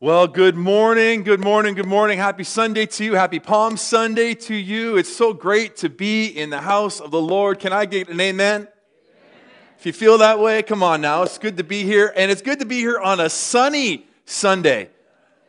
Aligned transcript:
Well, 0.00 0.28
good 0.28 0.54
morning, 0.54 1.24
good 1.24 1.40
morning, 1.40 1.74
good 1.74 1.84
morning. 1.84 2.18
Happy 2.18 2.44
Sunday 2.44 2.86
to 2.86 3.04
you. 3.04 3.14
Happy 3.14 3.40
Palm 3.40 3.76
Sunday 3.76 4.32
to 4.34 4.54
you. 4.54 4.96
It's 4.96 5.12
so 5.12 5.32
great 5.32 5.74
to 5.78 5.88
be 5.88 6.26
in 6.26 6.50
the 6.50 6.60
house 6.60 7.00
of 7.00 7.10
the 7.10 7.20
Lord. 7.20 7.58
Can 7.58 7.72
I 7.72 7.84
get 7.84 8.08
an 8.08 8.20
amen? 8.20 8.54
amen? 8.60 8.68
If 9.76 9.86
you 9.86 9.92
feel 9.92 10.18
that 10.18 10.38
way, 10.38 10.62
come 10.62 10.84
on 10.84 11.00
now. 11.00 11.24
It's 11.24 11.36
good 11.36 11.56
to 11.56 11.64
be 11.64 11.82
here. 11.82 12.12
And 12.14 12.30
it's 12.30 12.42
good 12.42 12.60
to 12.60 12.64
be 12.64 12.76
here 12.76 13.00
on 13.00 13.18
a 13.18 13.28
sunny 13.28 14.06
Sunday. 14.24 14.90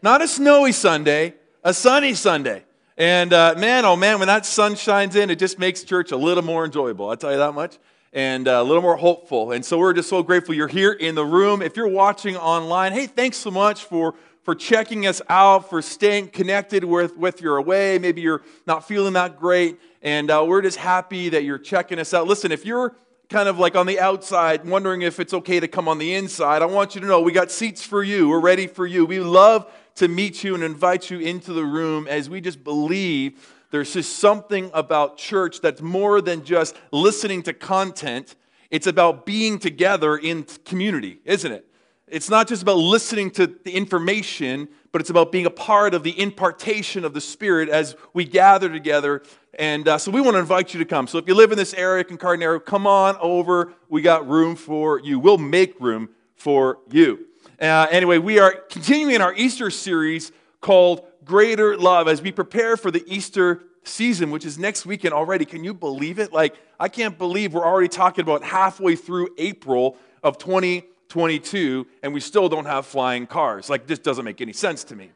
Not 0.02 0.24
a 0.24 0.28
snowy 0.28 0.72
Sunday, 0.72 1.36
a 1.64 1.72
sunny 1.72 2.16
Sunday. 2.16 2.64
And 2.98 3.32
uh, 3.32 3.54
man, 3.56 3.86
oh 3.86 3.96
man, 3.96 4.18
when 4.18 4.30
that 4.30 4.48
sun 4.48 4.74
shines 4.74 5.16
in, 5.16 5.30
it 5.30 5.38
just 5.38 5.60
makes 5.60 5.84
church 5.84 6.12
a 6.12 6.18
little 6.18 6.44
more 6.44 6.66
enjoyable. 6.66 7.12
I'll 7.12 7.18
tell 7.18 7.32
you 7.32 7.38
that 7.38 7.54
much. 7.54 7.78
And 8.14 8.48
uh, 8.48 8.54
a 8.54 8.64
little 8.64 8.82
more 8.82 8.98
hopeful. 8.98 9.52
And 9.52 9.64
so 9.64 9.78
we're 9.78 9.94
just 9.94 10.10
so 10.10 10.24
grateful 10.24 10.56
you're 10.56 10.68
here 10.68 10.94
in 10.94 11.14
the 11.14 11.24
room. 11.24 11.62
If 11.62 11.78
you're 11.78 11.88
watching 11.88 12.36
online, 12.36 12.94
hey, 12.94 13.06
thanks 13.06 13.38
so 13.38 13.52
much 13.52 13.84
for 13.84 14.16
for 14.50 14.56
checking 14.56 15.06
us 15.06 15.22
out, 15.30 15.70
for 15.70 15.80
staying 15.80 16.28
connected 16.28 16.84
with, 16.84 17.16
with 17.16 17.40
your 17.40 17.58
away. 17.58 18.00
Maybe 18.00 18.22
you're 18.22 18.42
not 18.66 18.88
feeling 18.88 19.14
that 19.14 19.40
great, 19.40 19.80
and 20.02 20.32
uh, 20.32 20.44
we're 20.44 20.64
just 20.64 20.78
happy 20.78 21.30
that 21.30 21.44
you're 21.44 21.60
checking 21.60 22.00
us 22.00 22.16
out. 22.16 22.26
Listen, 22.26 22.52
if 22.52 22.66
you're 22.66 22.96
kind 23.30 23.48
of 23.48 23.60
like 23.60 23.76
on 23.76 23.86
the 23.86 24.00
outside, 24.00 24.68
wondering 24.68 25.04
if 25.04 25.20
it's 25.20 25.36
okay 25.36 25.60
to 25.60 25.68
come 25.68 25.88
on 25.88 26.00
the 26.00 26.16
inside, 26.16 26.64
I 26.64 26.66
want 26.66 26.96
you 26.96 27.02
to 27.02 27.06
know 27.06 27.22
we 27.22 27.32
got 27.32 27.52
seats 27.52 27.84
for 27.84 28.02
you. 28.02 28.28
We're 28.28 28.40
ready 28.40 28.66
for 28.66 28.88
you. 28.88 29.06
We 29.06 29.20
love 29.20 29.72
to 29.98 30.08
meet 30.08 30.44
you 30.44 30.56
and 30.56 30.64
invite 30.64 31.12
you 31.12 31.20
into 31.20 31.54
the 31.54 31.64
room 31.64 32.08
as 32.08 32.28
we 32.28 32.42
just 32.42 32.64
believe 32.64 33.54
there's 33.70 33.94
just 33.94 34.18
something 34.18 34.72
about 34.74 35.18
church 35.18 35.62
that's 35.62 35.80
more 35.80 36.22
than 36.22 36.44
just 36.44 36.76
listening 36.92 37.44
to 37.44 37.54
content. 37.54 38.36
It's 38.72 38.88
about 38.88 39.28
being 39.28 39.60
together 39.60 40.18
in 40.18 40.46
community, 40.66 41.20
isn't 41.24 41.52
it? 41.52 41.69
It's 42.12 42.30
not 42.30 42.48
just 42.48 42.64
about 42.64 42.78
listening 42.78 43.30
to 43.32 43.46
the 43.46 43.72
information, 43.72 44.68
but 44.92 45.00
it's 45.00 45.12
about 45.12 45.32
being 45.32 45.46
a 45.46 45.52
part 45.52 45.94
of 45.94 46.02
the 46.02 46.20
impartation 46.20 47.06
of 47.06 47.14
the 47.14 47.22
Spirit 47.22 47.70
as 47.70 47.96
we 48.14 48.26
gather 48.26 48.68
together. 48.68 49.22
And 49.54 49.88
uh, 49.88 49.98
so 50.00 50.10
we 50.10 50.20
want 50.20 50.34
to 50.34 50.40
invite 50.40 50.74
you 50.74 50.80
to 50.80 50.86
come. 50.86 51.06
So 51.06 51.20
if 51.20 51.28
you 51.28 51.36
live 51.36 51.52
in 51.52 51.58
this 51.58 51.74
area, 51.76 52.04
Concarneiro, 52.04 52.64
come 52.64 52.88
on 52.88 53.16
over. 53.22 53.74
We 53.90 54.02
got 54.02 54.28
room 54.28 54.56
for 54.56 55.00
you. 55.00 55.20
We'll 55.20 55.38
make 55.38 55.80
room 55.80 56.10
for 56.36 56.80
you. 56.90 57.28
Uh, 57.62 57.88
anyway, 57.92 58.18
we 58.18 58.40
are 58.40 58.54
continuing 58.70 59.22
our 59.22 59.34
Easter 59.36 59.70
series 59.70 60.32
called 60.62 61.06
Greater 61.24 61.78
Love 61.78 62.08
as 62.08 62.22
we 62.24 62.32
prepare 62.32 62.76
for 62.76 62.90
the 62.90 63.04
Easter 63.06 63.62
season, 63.84 64.32
which 64.32 64.46
is 64.46 64.58
next 64.58 64.86
weekend 64.86 65.14
already. 65.14 65.46
Can 65.46 65.64
you 65.64 65.76
believe 65.76 66.18
it? 66.18 66.34
Like, 66.34 66.56
I 66.80 66.90
can't 66.90 67.18
believe 67.18 67.54
we're 67.54 67.66
already 67.66 67.88
talking 67.88 68.24
about 68.24 68.44
halfway 68.44 68.96
through 68.96 69.30
April 69.38 69.96
of 70.24 70.40
2020. 70.40 70.89
22 71.10 71.86
and 72.02 72.14
we 72.14 72.20
still 72.20 72.48
don't 72.48 72.66
have 72.66 72.86
flying 72.86 73.28
cars. 73.28 73.70
Like, 73.70 73.88
this 73.88 74.00
doesn't 74.00 74.24
make 74.24 74.42
any 74.42 74.54
sense 74.54 74.84
to 74.86 74.96
me. 74.96 75.12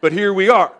But 0.00 0.12
here 0.12 0.34
we 0.34 0.48
are. 0.48 0.72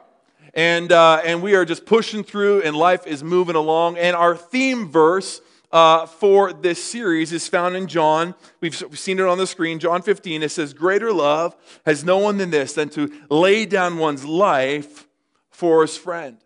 And, 0.52 0.92
uh, 0.92 1.22
and 1.24 1.42
we 1.42 1.54
are 1.54 1.64
just 1.64 1.86
pushing 1.86 2.22
through, 2.22 2.62
and 2.62 2.76
life 2.76 3.06
is 3.06 3.24
moving 3.24 3.56
along. 3.56 3.98
And 3.98 4.14
our 4.14 4.36
theme 4.36 4.90
verse 4.90 5.40
uh, 5.72 6.06
for 6.06 6.52
this 6.52 6.82
series 6.82 7.32
is 7.32 7.48
found 7.48 7.74
in 7.74 7.88
John. 7.88 8.34
We've 8.60 8.74
seen 8.74 9.18
it 9.18 9.26
on 9.26 9.38
the 9.38 9.46
screen, 9.46 9.80
John 9.80 10.02
15. 10.02 10.42
It 10.42 10.50
says, 10.50 10.72
Greater 10.72 11.12
love 11.12 11.56
has 11.84 12.04
no 12.04 12.18
one 12.18 12.38
than 12.38 12.50
this, 12.50 12.74
than 12.74 12.88
to 12.90 13.12
lay 13.28 13.66
down 13.66 13.98
one's 13.98 14.24
life 14.24 15.08
for 15.50 15.82
his 15.82 15.96
friend. 15.96 16.44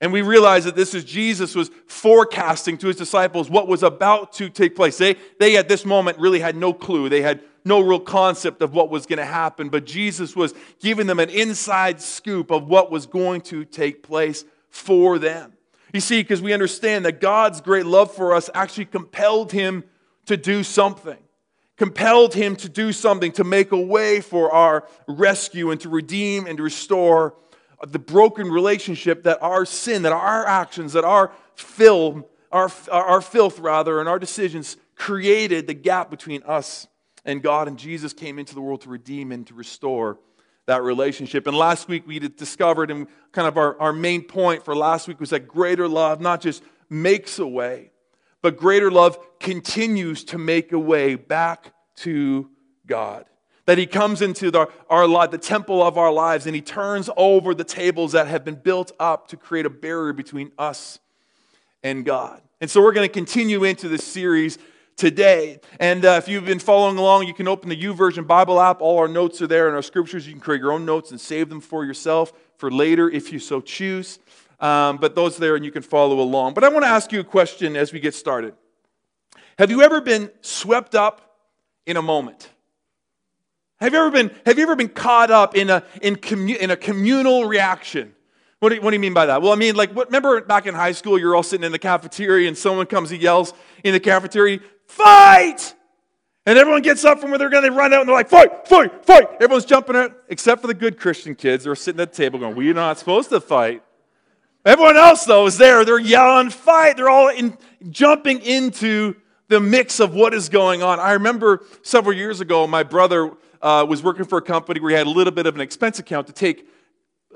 And 0.00 0.12
we 0.12 0.22
realize 0.22 0.64
that 0.64 0.76
this 0.76 0.94
is 0.94 1.04
Jesus 1.04 1.54
was 1.54 1.70
forecasting 1.86 2.76
to 2.78 2.88
his 2.88 2.96
disciples 2.96 3.48
what 3.48 3.66
was 3.66 3.82
about 3.82 4.32
to 4.34 4.50
take 4.50 4.76
place. 4.76 4.98
They, 4.98 5.16
they 5.38 5.56
at 5.56 5.68
this 5.68 5.84
moment 5.86 6.18
really 6.18 6.40
had 6.40 6.54
no 6.54 6.74
clue. 6.74 7.08
They 7.08 7.22
had 7.22 7.40
no 7.64 7.80
real 7.80 8.00
concept 8.00 8.62
of 8.62 8.74
what 8.74 8.90
was 8.90 9.06
going 9.06 9.18
to 9.18 9.24
happen, 9.24 9.68
but 9.70 9.84
Jesus 9.84 10.36
was 10.36 10.54
giving 10.80 11.06
them 11.06 11.18
an 11.18 11.30
inside 11.30 12.00
scoop 12.00 12.50
of 12.50 12.68
what 12.68 12.90
was 12.90 13.06
going 13.06 13.40
to 13.40 13.64
take 13.64 14.02
place 14.02 14.44
for 14.68 15.18
them. 15.18 15.52
You 15.92 16.00
see, 16.00 16.22
because 16.22 16.42
we 16.42 16.52
understand 16.52 17.04
that 17.06 17.20
God's 17.20 17.60
great 17.60 17.86
love 17.86 18.14
for 18.14 18.34
us 18.34 18.50
actually 18.54 18.84
compelled 18.84 19.50
him 19.50 19.82
to 20.26 20.36
do 20.36 20.62
something, 20.62 21.18
compelled 21.76 22.34
him 22.34 22.54
to 22.56 22.68
do 22.68 22.92
something 22.92 23.32
to 23.32 23.44
make 23.44 23.72
a 23.72 23.80
way 23.80 24.20
for 24.20 24.52
our 24.52 24.86
rescue 25.08 25.70
and 25.70 25.80
to 25.80 25.88
redeem 25.88 26.46
and 26.46 26.58
to 26.58 26.62
restore 26.62 27.34
the 27.86 27.98
broken 27.98 28.48
relationship 28.48 29.24
that 29.24 29.42
our 29.42 29.64
sin, 29.64 30.02
that 30.02 30.12
our 30.12 30.46
actions, 30.46 30.92
that 30.94 31.04
our 31.04 31.32
filth, 31.54 32.24
our, 32.52 32.70
our 32.90 33.20
filth 33.20 33.58
rather, 33.58 34.00
and 34.00 34.08
our 34.08 34.18
decisions 34.18 34.76
created 34.94 35.66
the 35.66 35.74
gap 35.74 36.10
between 36.10 36.42
us 36.44 36.86
and 37.24 37.42
God, 37.42 37.68
and 37.68 37.78
Jesus 37.78 38.12
came 38.12 38.38
into 38.38 38.54
the 38.54 38.60
world 38.60 38.82
to 38.82 38.88
redeem 38.88 39.32
and 39.32 39.46
to 39.48 39.54
restore 39.54 40.18
that 40.66 40.82
relationship. 40.82 41.46
And 41.46 41.56
last 41.56 41.88
week 41.88 42.06
we 42.06 42.18
discovered, 42.18 42.90
and 42.90 43.06
kind 43.32 43.48
of 43.48 43.56
our, 43.56 43.78
our 43.80 43.92
main 43.92 44.22
point 44.22 44.64
for 44.64 44.74
last 44.74 45.08
week 45.08 45.20
was 45.20 45.30
that 45.30 45.46
greater 45.46 45.88
love 45.88 46.20
not 46.20 46.40
just 46.40 46.62
makes 46.88 47.38
a 47.38 47.46
way, 47.46 47.90
but 48.42 48.56
greater 48.56 48.90
love 48.90 49.18
continues 49.38 50.24
to 50.24 50.38
make 50.38 50.72
a 50.72 50.78
way 50.78 51.14
back 51.14 51.72
to 51.96 52.48
God. 52.86 53.26
That 53.66 53.78
he 53.78 53.86
comes 53.86 54.22
into 54.22 54.50
the, 54.50 54.68
our 54.88 55.06
life, 55.06 55.30
the 55.30 55.38
temple 55.38 55.82
of 55.82 55.98
our 55.98 56.12
lives, 56.12 56.46
and 56.46 56.54
he 56.54 56.62
turns 56.62 57.10
over 57.16 57.54
the 57.54 57.64
tables 57.64 58.12
that 58.12 58.28
have 58.28 58.44
been 58.44 58.54
built 58.54 58.92
up 58.98 59.28
to 59.28 59.36
create 59.36 59.66
a 59.66 59.70
barrier 59.70 60.12
between 60.12 60.52
us 60.56 60.98
and 61.82 62.04
God. 62.04 62.40
And 62.60 62.70
so 62.70 62.80
we're 62.82 62.92
going 62.92 63.08
to 63.08 63.12
continue 63.12 63.64
into 63.64 63.88
this 63.88 64.04
series 64.04 64.58
today. 64.96 65.60
And 65.78 66.04
uh, 66.04 66.20
if 66.22 66.28
you've 66.28 66.46
been 66.46 66.58
following 66.58 66.96
along, 66.96 67.26
you 67.26 67.34
can 67.34 67.48
open 67.48 67.68
the 67.68 67.80
YouVersion 67.80 68.26
Bible 68.26 68.60
app. 68.60 68.80
All 68.80 68.98
our 68.98 69.08
notes 69.08 69.42
are 69.42 69.46
there 69.46 69.66
and 69.66 69.76
our 69.76 69.82
scriptures. 69.82 70.26
You 70.26 70.32
can 70.32 70.40
create 70.40 70.60
your 70.60 70.72
own 70.72 70.84
notes 70.84 71.10
and 71.10 71.20
save 71.20 71.48
them 71.48 71.60
for 71.60 71.84
yourself 71.84 72.32
for 72.56 72.70
later 72.70 73.10
if 73.10 73.32
you 73.32 73.38
so 73.38 73.60
choose. 73.60 74.18
Um, 74.58 74.96
but 74.96 75.14
those 75.14 75.36
there 75.36 75.54
and 75.54 75.64
you 75.64 75.70
can 75.70 75.82
follow 75.82 76.20
along. 76.20 76.54
But 76.54 76.64
I 76.64 76.70
want 76.70 76.84
to 76.84 76.88
ask 76.88 77.12
you 77.12 77.20
a 77.20 77.24
question 77.24 77.76
as 77.76 77.92
we 77.92 78.00
get 78.00 78.14
started. 78.14 78.54
Have 79.58 79.70
you 79.70 79.82
ever 79.82 80.00
been 80.00 80.30
swept 80.40 80.94
up 80.94 81.36
in 81.84 81.96
a 81.96 82.02
moment? 82.02 82.48
Have 83.78 83.92
you 83.92 83.98
ever 83.98 84.10
been, 84.10 84.30
have 84.46 84.56
you 84.56 84.62
ever 84.62 84.76
been 84.76 84.88
caught 84.88 85.30
up 85.30 85.54
in 85.54 85.68
a, 85.68 85.82
in, 86.00 86.16
commu- 86.16 86.56
in 86.56 86.70
a 86.70 86.76
communal 86.76 87.44
reaction? 87.44 88.14
What 88.58 88.70
do, 88.70 88.76
you, 88.76 88.80
what 88.80 88.90
do 88.90 88.94
you 88.94 89.00
mean 89.00 89.12
by 89.12 89.26
that? 89.26 89.42
Well, 89.42 89.52
I 89.52 89.56
mean, 89.56 89.76
like, 89.76 89.92
what, 89.92 90.08
remember 90.08 90.40
back 90.40 90.66
in 90.66 90.74
high 90.74 90.92
school, 90.92 91.18
you're 91.18 91.36
all 91.36 91.42
sitting 91.42 91.64
in 91.64 91.72
the 91.72 91.78
cafeteria 91.78 92.48
and 92.48 92.56
someone 92.56 92.86
comes 92.86 93.12
and 93.12 93.20
yells 93.20 93.52
in 93.84 93.92
the 93.92 94.00
cafeteria, 94.00 94.60
fight! 94.86 95.74
And 96.46 96.58
everyone 96.58 96.80
gets 96.80 97.04
up 97.04 97.20
from 97.20 97.30
where 97.30 97.38
they're 97.38 97.50
going 97.50 97.64
to 97.64 97.72
run 97.72 97.92
out 97.92 98.00
and 98.00 98.08
they're 98.08 98.16
like, 98.16 98.30
fight, 98.30 98.66
fight, 98.66 99.04
fight. 99.04 99.28
Everyone's 99.40 99.66
jumping 99.66 99.96
out, 99.96 100.16
except 100.28 100.62
for 100.62 100.68
the 100.68 100.74
good 100.74 100.98
Christian 100.98 101.34
kids 101.34 101.64
who 101.64 101.70
are 101.72 101.76
sitting 101.76 102.00
at 102.00 102.12
the 102.12 102.16
table 102.16 102.38
going, 102.38 102.56
we're 102.56 102.72
not 102.72 102.98
supposed 102.98 103.28
to 103.30 103.40
fight. 103.40 103.82
Everyone 104.64 104.96
else, 104.96 105.24
though, 105.26 105.46
is 105.46 105.58
there. 105.58 105.84
They're 105.84 105.98
yelling, 105.98 106.50
fight. 106.50 106.96
They're 106.96 107.10
all 107.10 107.28
in, 107.28 107.58
jumping 107.90 108.40
into 108.40 109.16
the 109.48 109.60
mix 109.60 110.00
of 110.00 110.14
what 110.14 110.34
is 110.34 110.48
going 110.48 110.82
on. 110.82 110.98
I 110.98 111.12
remember 111.12 111.64
several 111.82 112.16
years 112.16 112.40
ago, 112.40 112.66
my 112.66 112.82
brother 112.82 113.32
uh, 113.62 113.84
was 113.88 114.02
working 114.02 114.24
for 114.24 114.38
a 114.38 114.42
company 114.42 114.80
where 114.80 114.90
he 114.90 114.96
had 114.96 115.06
a 115.06 115.10
little 115.10 115.32
bit 115.32 115.46
of 115.46 115.54
an 115.54 115.60
expense 115.60 115.98
account 115.98 116.26
to 116.26 116.32
take, 116.32 116.68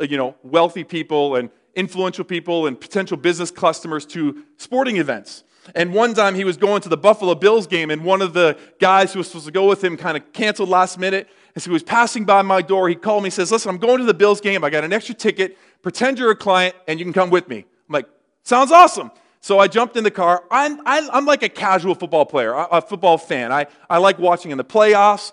uh, 0.00 0.04
you 0.04 0.16
know, 0.16 0.34
wealthy 0.42 0.84
people 0.84 1.36
and 1.36 1.50
influential 1.74 2.24
people 2.24 2.66
and 2.66 2.80
potential 2.80 3.16
business 3.16 3.50
customers 3.50 4.04
to 4.06 4.44
sporting 4.56 4.96
events. 4.96 5.44
And 5.74 5.92
one 5.92 6.14
time 6.14 6.34
he 6.34 6.44
was 6.44 6.56
going 6.56 6.82
to 6.82 6.88
the 6.88 6.96
Buffalo 6.96 7.34
Bills 7.34 7.66
game, 7.66 7.90
and 7.90 8.04
one 8.04 8.22
of 8.22 8.32
the 8.32 8.58
guys 8.80 9.12
who 9.12 9.20
was 9.20 9.28
supposed 9.28 9.46
to 9.46 9.52
go 9.52 9.68
with 9.68 9.84
him 9.84 9.96
kind 9.96 10.16
of 10.16 10.32
canceled 10.32 10.68
last 10.68 10.98
minute. 10.98 11.28
And 11.54 11.62
so 11.62 11.70
he 11.70 11.72
was 11.72 11.82
passing 11.82 12.24
by 12.24 12.42
my 12.42 12.62
door. 12.62 12.88
He 12.88 12.94
called 12.94 13.22
me 13.22 13.28
and 13.28 13.34
says, 13.34 13.52
Listen, 13.52 13.70
I'm 13.70 13.78
going 13.78 13.98
to 13.98 14.04
the 14.04 14.14
Bills 14.14 14.40
game. 14.40 14.64
I 14.64 14.70
got 14.70 14.84
an 14.84 14.92
extra 14.92 15.14
ticket. 15.14 15.58
Pretend 15.82 16.18
you're 16.18 16.30
a 16.30 16.36
client, 16.36 16.74
and 16.88 16.98
you 16.98 17.04
can 17.04 17.12
come 17.12 17.30
with 17.30 17.48
me. 17.48 17.58
I'm 17.58 17.92
like, 17.92 18.06
Sounds 18.42 18.72
awesome. 18.72 19.10
So 19.40 19.58
I 19.58 19.68
jumped 19.68 19.96
in 19.96 20.04
the 20.04 20.10
car. 20.10 20.44
I'm, 20.50 20.80
I'm 20.84 21.24
like 21.24 21.42
a 21.42 21.48
casual 21.48 21.94
football 21.94 22.26
player, 22.26 22.52
a 22.54 22.82
football 22.82 23.16
fan. 23.16 23.52
I, 23.52 23.66
I 23.88 23.96
like 23.96 24.18
watching 24.18 24.50
in 24.50 24.58
the 24.58 24.64
playoffs, 24.64 25.32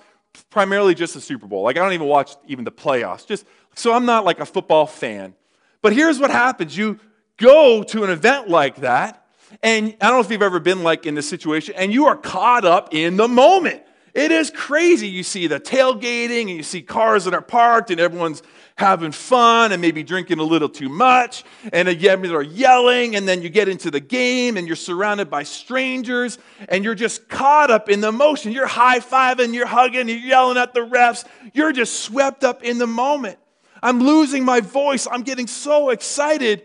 primarily 0.49 0.95
just 0.95 1.13
the 1.13 1.21
Super 1.21 1.47
Bowl. 1.47 1.63
Like, 1.63 1.77
I 1.77 1.83
don't 1.83 1.93
even 1.93 2.07
watch 2.07 2.35
even 2.47 2.65
the 2.65 2.71
playoffs. 2.71 3.25
Just, 3.25 3.45
so 3.75 3.93
I'm 3.93 4.05
not 4.05 4.25
like 4.25 4.39
a 4.39 4.45
football 4.45 4.85
fan. 4.85 5.33
But 5.81 5.93
here's 5.93 6.19
what 6.19 6.31
happens 6.31 6.75
you 6.75 6.99
go 7.37 7.83
to 7.83 8.03
an 8.03 8.09
event 8.09 8.49
like 8.49 8.77
that 8.77 9.27
and 9.63 9.95
I 10.01 10.07
don't 10.07 10.17
know 10.17 10.19
if 10.19 10.31
you've 10.31 10.41
ever 10.41 10.59
been 10.59 10.83
like 10.83 11.05
in 11.05 11.15
this 11.15 11.27
situation, 11.27 11.75
and 11.77 11.93
you 11.93 12.07
are 12.07 12.17
caught 12.17 12.65
up 12.65 12.93
in 12.93 13.17
the 13.17 13.27
moment. 13.27 13.83
It 14.17 14.31
is 14.31 14.49
crazy. 14.49 15.07
You 15.07 15.21
see 15.21 15.45
the 15.45 15.59
tailgating, 15.59 16.41
and 16.41 16.49
you 16.49 16.63
see 16.63 16.81
cars 16.81 17.25
that 17.25 17.35
are 17.35 17.41
parked, 17.41 17.91
and 17.91 17.99
everyone's 18.01 18.41
having 18.75 19.11
fun 19.11 19.71
and 19.71 19.79
maybe 19.79 20.01
drinking 20.01 20.39
a 20.39 20.43
little 20.43 20.69
too 20.69 20.89
much, 20.89 21.43
and 21.71 21.87
again, 21.87 22.23
they're 22.23 22.41
yelling, 22.41 23.15
and 23.15 23.27
then 23.27 23.43
you 23.43 23.49
get 23.49 23.67
into 23.67 23.91
the 23.91 23.99
game, 23.99 24.57
and 24.57 24.65
you're 24.65 24.75
surrounded 24.75 25.29
by 25.29 25.43
strangers, 25.43 26.39
and 26.67 26.83
you're 26.83 26.95
just 26.95 27.29
caught 27.29 27.69
up 27.69 27.89
in 27.89 28.01
the 28.01 28.11
motion. 28.11 28.51
You're 28.51 28.65
high 28.65 28.99
fiving, 28.99 29.53
you're 29.53 29.67
hugging, 29.67 30.09
you're 30.09 30.17
yelling 30.17 30.57
at 30.57 30.73
the 30.73 30.79
refs. 30.79 31.23
You're 31.53 31.71
just 31.71 31.99
swept 31.99 32.43
up 32.43 32.63
in 32.63 32.79
the 32.79 32.87
moment. 32.87 33.37
I'm 33.83 33.99
losing 33.99 34.43
my 34.43 34.61
voice. 34.61 35.07
I'm 35.09 35.21
getting 35.21 35.45
so 35.45 35.91
excited, 35.91 36.63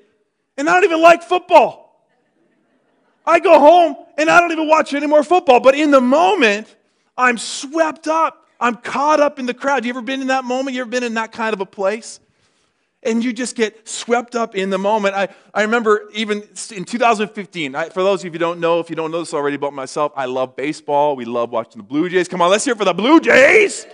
and 0.56 0.70
I 0.70 0.74
don't 0.74 0.84
even 0.84 1.02
like 1.02 1.22
football. 1.22 2.06
I 3.26 3.40
go 3.40 3.58
home 3.58 3.96
and 4.16 4.30
I 4.30 4.40
don't 4.40 4.52
even 4.52 4.68
watch 4.68 4.94
any 4.94 5.06
more 5.06 5.22
football. 5.22 5.60
But 5.60 5.74
in 5.74 5.90
the 5.90 6.00
moment, 6.00 6.74
I'm 7.16 7.38
swept 7.38 8.08
up. 8.08 8.46
I'm 8.60 8.76
caught 8.76 9.20
up 9.20 9.38
in 9.38 9.46
the 9.46 9.54
crowd. 9.54 9.84
You 9.84 9.90
ever 9.90 10.02
been 10.02 10.20
in 10.20 10.28
that 10.28 10.44
moment? 10.44 10.74
You 10.74 10.82
ever 10.82 10.90
been 10.90 11.02
in 11.02 11.14
that 11.14 11.32
kind 11.32 11.52
of 11.52 11.60
a 11.60 11.66
place? 11.66 12.20
And 13.02 13.24
you 13.24 13.32
just 13.32 13.56
get 13.56 13.88
swept 13.88 14.36
up 14.36 14.54
in 14.54 14.70
the 14.70 14.78
moment. 14.78 15.16
I, 15.16 15.28
I 15.52 15.62
remember 15.62 16.08
even 16.14 16.42
in 16.70 16.84
2015, 16.84 17.74
I, 17.74 17.88
for 17.88 18.04
those 18.04 18.20
of 18.20 18.26
you 18.26 18.30
who 18.30 18.38
don't 18.38 18.60
know, 18.60 18.78
if 18.78 18.88
you 18.88 18.94
don't 18.94 19.10
know 19.10 19.18
this 19.18 19.34
already 19.34 19.56
about 19.56 19.72
myself, 19.72 20.12
I 20.14 20.26
love 20.26 20.54
baseball. 20.54 21.16
We 21.16 21.24
love 21.24 21.50
watching 21.50 21.78
the 21.78 21.86
Blue 21.86 22.08
Jays. 22.08 22.28
Come 22.28 22.40
on, 22.40 22.50
let's 22.50 22.64
hear 22.64 22.76
for 22.76 22.84
the 22.84 22.94
Blue 22.94 23.18
Jays. 23.18 23.86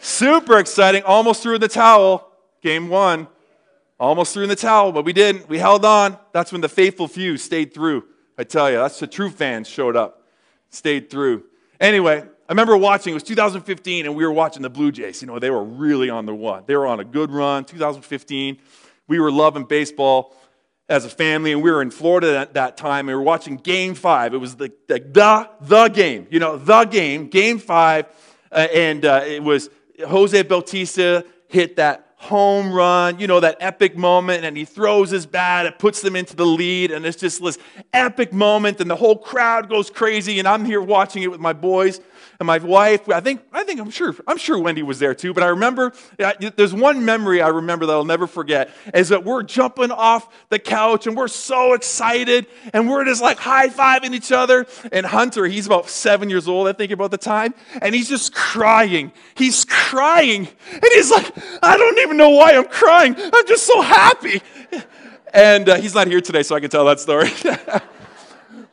Super 0.00 0.58
exciting. 0.58 1.04
Almost 1.04 1.44
threw 1.44 1.54
in 1.54 1.60
the 1.60 1.68
towel. 1.68 2.32
Game 2.62 2.88
one. 2.88 3.28
Almost 4.00 4.34
threw 4.34 4.42
in 4.42 4.48
the 4.48 4.56
towel, 4.56 4.90
but 4.90 5.04
we 5.04 5.12
didn't. 5.12 5.48
We 5.48 5.58
held 5.58 5.84
on. 5.84 6.18
That's 6.32 6.50
when 6.50 6.62
the 6.62 6.68
faithful 6.68 7.06
few 7.06 7.36
stayed 7.36 7.72
through. 7.72 8.04
I 8.36 8.44
tell 8.44 8.70
you, 8.70 8.78
that's 8.78 8.98
the 8.98 9.06
true 9.06 9.30
fans 9.30 9.68
showed 9.68 9.94
up, 9.94 10.26
stayed 10.70 11.10
through. 11.10 11.44
Anyway, 11.80 12.20
I 12.20 12.52
remember 12.52 12.76
watching, 12.76 13.12
it 13.12 13.14
was 13.14 13.22
2015, 13.22 14.04
and 14.04 14.14
we 14.14 14.24
were 14.24 14.32
watching 14.32 14.60
the 14.62 14.68
Blue 14.68 14.92
Jays. 14.92 15.22
You 15.22 15.28
know, 15.28 15.38
they 15.38 15.50
were 15.50 15.64
really 15.64 16.10
on 16.10 16.26
the 16.26 16.34
one. 16.34 16.64
They 16.66 16.76
were 16.76 16.86
on 16.86 17.00
a 17.00 17.04
good 17.04 17.30
run, 17.30 17.64
2015. 17.64 18.58
We 19.08 19.18
were 19.18 19.32
loving 19.32 19.64
baseball 19.64 20.36
as 20.90 21.06
a 21.06 21.08
family, 21.08 21.52
and 21.52 21.62
we 21.62 21.70
were 21.70 21.80
in 21.80 21.90
Florida 21.90 22.38
at 22.38 22.54
that 22.54 22.76
time. 22.76 23.00
and 23.00 23.08
We 23.08 23.14
were 23.14 23.22
watching 23.22 23.56
game 23.56 23.94
five. 23.94 24.34
It 24.34 24.38
was 24.38 24.56
the, 24.56 24.72
the, 24.88 24.98
the, 24.98 25.48
the 25.60 25.88
game, 25.88 26.26
you 26.30 26.38
know, 26.38 26.58
the 26.58 26.84
game, 26.84 27.28
game 27.28 27.58
five. 27.58 28.06
Uh, 28.52 28.66
and 28.74 29.04
uh, 29.06 29.22
it 29.24 29.42
was 29.42 29.70
Jose 30.06 30.42
Bautista 30.42 31.24
hit 31.48 31.76
that 31.76 32.09
home 32.20 32.70
run, 32.70 33.18
you 33.18 33.26
know, 33.26 33.40
that 33.40 33.56
epic 33.60 33.96
moment, 33.96 34.44
and 34.44 34.54
he 34.54 34.66
throws 34.66 35.08
his 35.08 35.24
bat, 35.24 35.64
it 35.64 35.78
puts 35.78 36.02
them 36.02 36.14
into 36.14 36.36
the 36.36 36.44
lead, 36.44 36.90
and 36.90 37.06
it's 37.06 37.16
just 37.16 37.42
this 37.42 37.56
epic 37.94 38.30
moment, 38.30 38.78
and 38.78 38.90
the 38.90 38.96
whole 38.96 39.16
crowd 39.16 39.70
goes 39.70 39.88
crazy, 39.88 40.38
and 40.38 40.46
I'm 40.46 40.66
here 40.66 40.82
watching 40.82 41.22
it 41.22 41.30
with 41.30 41.40
my 41.40 41.54
boys 41.54 41.98
and 42.40 42.46
my 42.46 42.58
wife. 42.58 43.08
I 43.08 43.20
think, 43.20 43.42
I 43.52 43.62
think 43.62 43.80
I'm 43.80 43.90
sure, 43.90 44.14
I'm 44.26 44.36
sure 44.36 44.58
Wendy 44.58 44.82
was 44.82 44.98
there 44.98 45.14
too, 45.14 45.32
but 45.32 45.44
I 45.44 45.48
remember, 45.48 45.92
there's 46.56 46.74
one 46.74 47.04
memory 47.04 47.40
I 47.40 47.48
remember 47.48 47.86
that 47.86 47.92
I'll 47.92 48.04
never 48.04 48.26
forget, 48.26 48.70
is 48.92 49.10
that 49.10 49.24
we're 49.24 49.44
jumping 49.44 49.92
off 49.92 50.28
the 50.48 50.58
couch, 50.58 51.06
and 51.06 51.16
we're 51.16 51.28
so 51.28 51.74
excited, 51.74 52.46
and 52.72 52.90
we're 52.90 53.04
just 53.04 53.22
like 53.22 53.38
high-fiving 53.38 54.12
each 54.12 54.32
other, 54.32 54.66
and 54.90 55.06
Hunter, 55.06 55.46
he's 55.46 55.66
about 55.66 55.88
seven 55.88 56.28
years 56.28 56.48
old, 56.48 56.66
I 56.66 56.72
think 56.72 56.92
about 56.92 57.12
the 57.12 57.18
time, 57.18 57.54
and 57.80 57.94
he's 57.94 58.08
just 58.08 58.34
crying. 58.34 59.12
He's 59.34 59.64
crying, 59.64 60.48
and 60.72 60.84
he's 60.92 61.10
like, 61.10 61.32
I 61.62 61.76
don't 61.76 61.98
even 61.98 62.10
even 62.10 62.16
know 62.16 62.30
why 62.30 62.56
I'm 62.56 62.66
crying. 62.66 63.14
I'm 63.16 63.46
just 63.46 63.66
so 63.66 63.80
happy. 63.80 64.42
And 65.32 65.68
uh, 65.68 65.76
he's 65.76 65.94
not 65.94 66.08
here 66.08 66.20
today, 66.20 66.42
so 66.42 66.56
I 66.56 66.60
can 66.60 66.70
tell 66.70 66.84
that 66.86 66.98
story. 66.98 67.30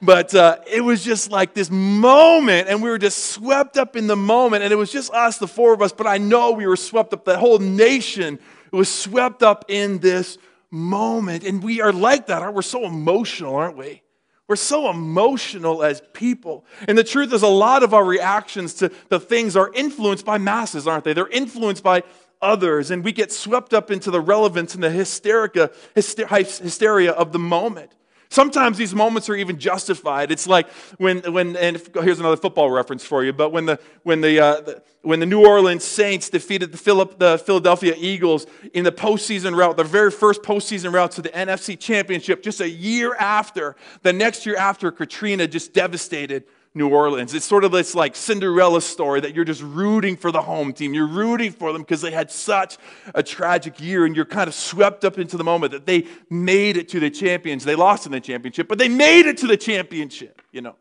but 0.01 0.33
uh, 0.35 0.57
it 0.71 0.81
was 0.81 1.03
just 1.03 1.31
like 1.31 1.53
this 1.53 1.71
moment, 1.71 2.67
and 2.67 2.81
we 2.81 2.89
were 2.89 2.97
just 2.97 3.31
swept 3.31 3.77
up 3.77 3.95
in 3.95 4.07
the 4.07 4.15
moment, 4.15 4.63
and 4.63 4.71
it 4.71 4.75
was 4.75 4.91
just 4.91 5.11
us, 5.11 5.38
the 5.38 5.47
four 5.47 5.73
of 5.73 5.81
us. 5.81 5.91
But 5.91 6.07
I 6.07 6.17
know 6.17 6.51
we 6.51 6.67
were 6.67 6.75
swept 6.75 7.13
up. 7.13 7.25
The 7.25 7.38
whole 7.38 7.59
nation 7.59 8.39
was 8.71 8.89
swept 8.89 9.44
up 9.44 9.65
in 9.69 9.99
this 9.99 10.38
moment, 10.69 11.44
and 11.44 11.63
we 11.63 11.81
are 11.81 11.94
like 11.94 12.27
that. 12.27 12.53
We're 12.53 12.61
so 12.61 12.85
emotional, 12.85 13.55
aren't 13.55 13.77
we? 13.77 14.01
We're 14.47 14.55
so 14.55 14.89
emotional 14.89 15.83
as 15.83 16.01
people. 16.13 16.65
And 16.88 16.97
the 16.97 17.03
truth 17.03 17.33
is, 17.33 17.41
a 17.41 17.47
lot 17.47 17.83
of 17.83 17.94
our 17.94 18.05
reactions 18.05 18.75
to 18.75 18.91
the 19.09 19.19
things 19.19 19.55
are 19.57 19.71
influenced 19.73 20.25
by 20.25 20.38
masses, 20.38 20.88
aren't 20.88 21.03
they? 21.03 21.13
They're 21.13 21.27
influenced 21.27 21.83
by 21.83 22.03
others, 22.41 22.91
and 22.91 23.03
we 23.03 23.11
get 23.11 23.31
swept 23.31 23.73
up 23.73 23.91
into 23.91 24.11
the 24.11 24.21
relevance 24.21 24.73
and 24.73 24.83
the 24.83 24.89
hysterica, 24.89 25.73
hysteria 25.95 27.11
of 27.11 27.31
the 27.31 27.39
moment. 27.39 27.91
Sometimes 28.29 28.77
these 28.77 28.94
moments 28.94 29.29
are 29.29 29.35
even 29.35 29.57
justified. 29.57 30.31
It's 30.31 30.47
like 30.47 30.69
when, 30.97 31.19
when 31.31 31.56
and 31.56 31.81
here's 31.95 32.19
another 32.19 32.38
football 32.38 32.69
reference 32.69 33.06
for 33.06 33.24
you, 33.24 33.33
but 33.33 33.51
when 33.51 33.65
the, 33.65 33.79
when 34.03 34.21
the, 34.21 34.39
uh, 34.39 34.62
the 34.62 34.81
when 35.07 35.21
the 35.21 35.25
New 35.25 35.45
Orleans 35.45 35.85
Saints 35.85 36.29
defeated 36.29 36.74
the, 36.74 36.77
Philip, 36.77 37.18
the 37.18 37.38
Philadelphia 37.38 37.95
Eagles 37.97 38.45
in 38.74 38.83
the 38.83 38.91
postseason 38.91 39.56
route, 39.56 39.77
the 39.77 39.83
very 39.85 40.12
first 40.12 40.41
postseason 40.41 40.91
route 40.91 41.12
to 41.12 41.21
the 41.21 41.29
NFC 41.29 41.79
Championship, 41.79 42.44
just 42.44 42.59
a 42.59 42.69
year 42.69 43.15
after, 43.15 43.77
the 44.01 44.12
next 44.12 44.45
year 44.45 44.57
after 44.57 44.91
Katrina 44.91 45.47
just 45.47 45.73
devastated 45.73 46.44
New 46.77 46.89
Orleans. 46.89 47.33
It's 47.33 47.45
sort 47.45 47.63
of 47.63 47.71
this 47.71 47.95
like 47.95 48.15
Cinderella 48.15 48.81
story 48.81 49.19
that 49.21 49.35
you're 49.35 49.45
just 49.45 49.62
rooting 49.62 50.15
for 50.15 50.31
the 50.31 50.41
home 50.41 50.71
team. 50.74 50.94
You're 50.94 51.07
rooting 51.07 51.51
for 51.51 51.74
them 51.74 51.81
because 51.81 52.01
they 52.01 52.12
had 52.12 52.31
such 52.31 52.77
a 53.15 53.24
tragic 53.24 53.79
year 53.81 54.06
and 54.06 54.15
you're 54.15 54.25
kind 54.25 54.47
of 54.47 54.53
swept 54.53 55.03
up 55.03 55.18
into 55.18 55.35
the 55.38 55.44
moment 55.44 55.71
that 55.74 55.85
they 55.85 56.06
made 56.29 56.77
it 56.77 56.88
to 56.89 57.00
the 57.00 57.09
champions. 57.09 57.65
They 57.65 57.75
lost 57.75 58.06
in 58.06 58.12
the 58.12 58.19
championship, 58.19 58.68
but 58.68 58.77
they 58.77 58.89
made 58.89 59.25
it 59.25 59.38
to 59.39 59.47
the 59.47 59.57
championship, 59.57 60.41
you 60.51 60.62
know. 60.62 60.75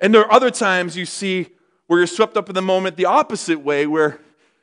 And 0.00 0.14
there 0.14 0.22
are 0.22 0.32
other 0.32 0.50
times 0.50 0.96
you 0.96 1.04
see 1.04 1.48
where 1.86 1.98
you're 1.98 2.06
swept 2.06 2.36
up 2.36 2.48
in 2.48 2.54
the 2.54 2.62
moment 2.62 2.96
the 2.96 3.06
opposite 3.06 3.60
way, 3.60 3.86
where 3.86 4.20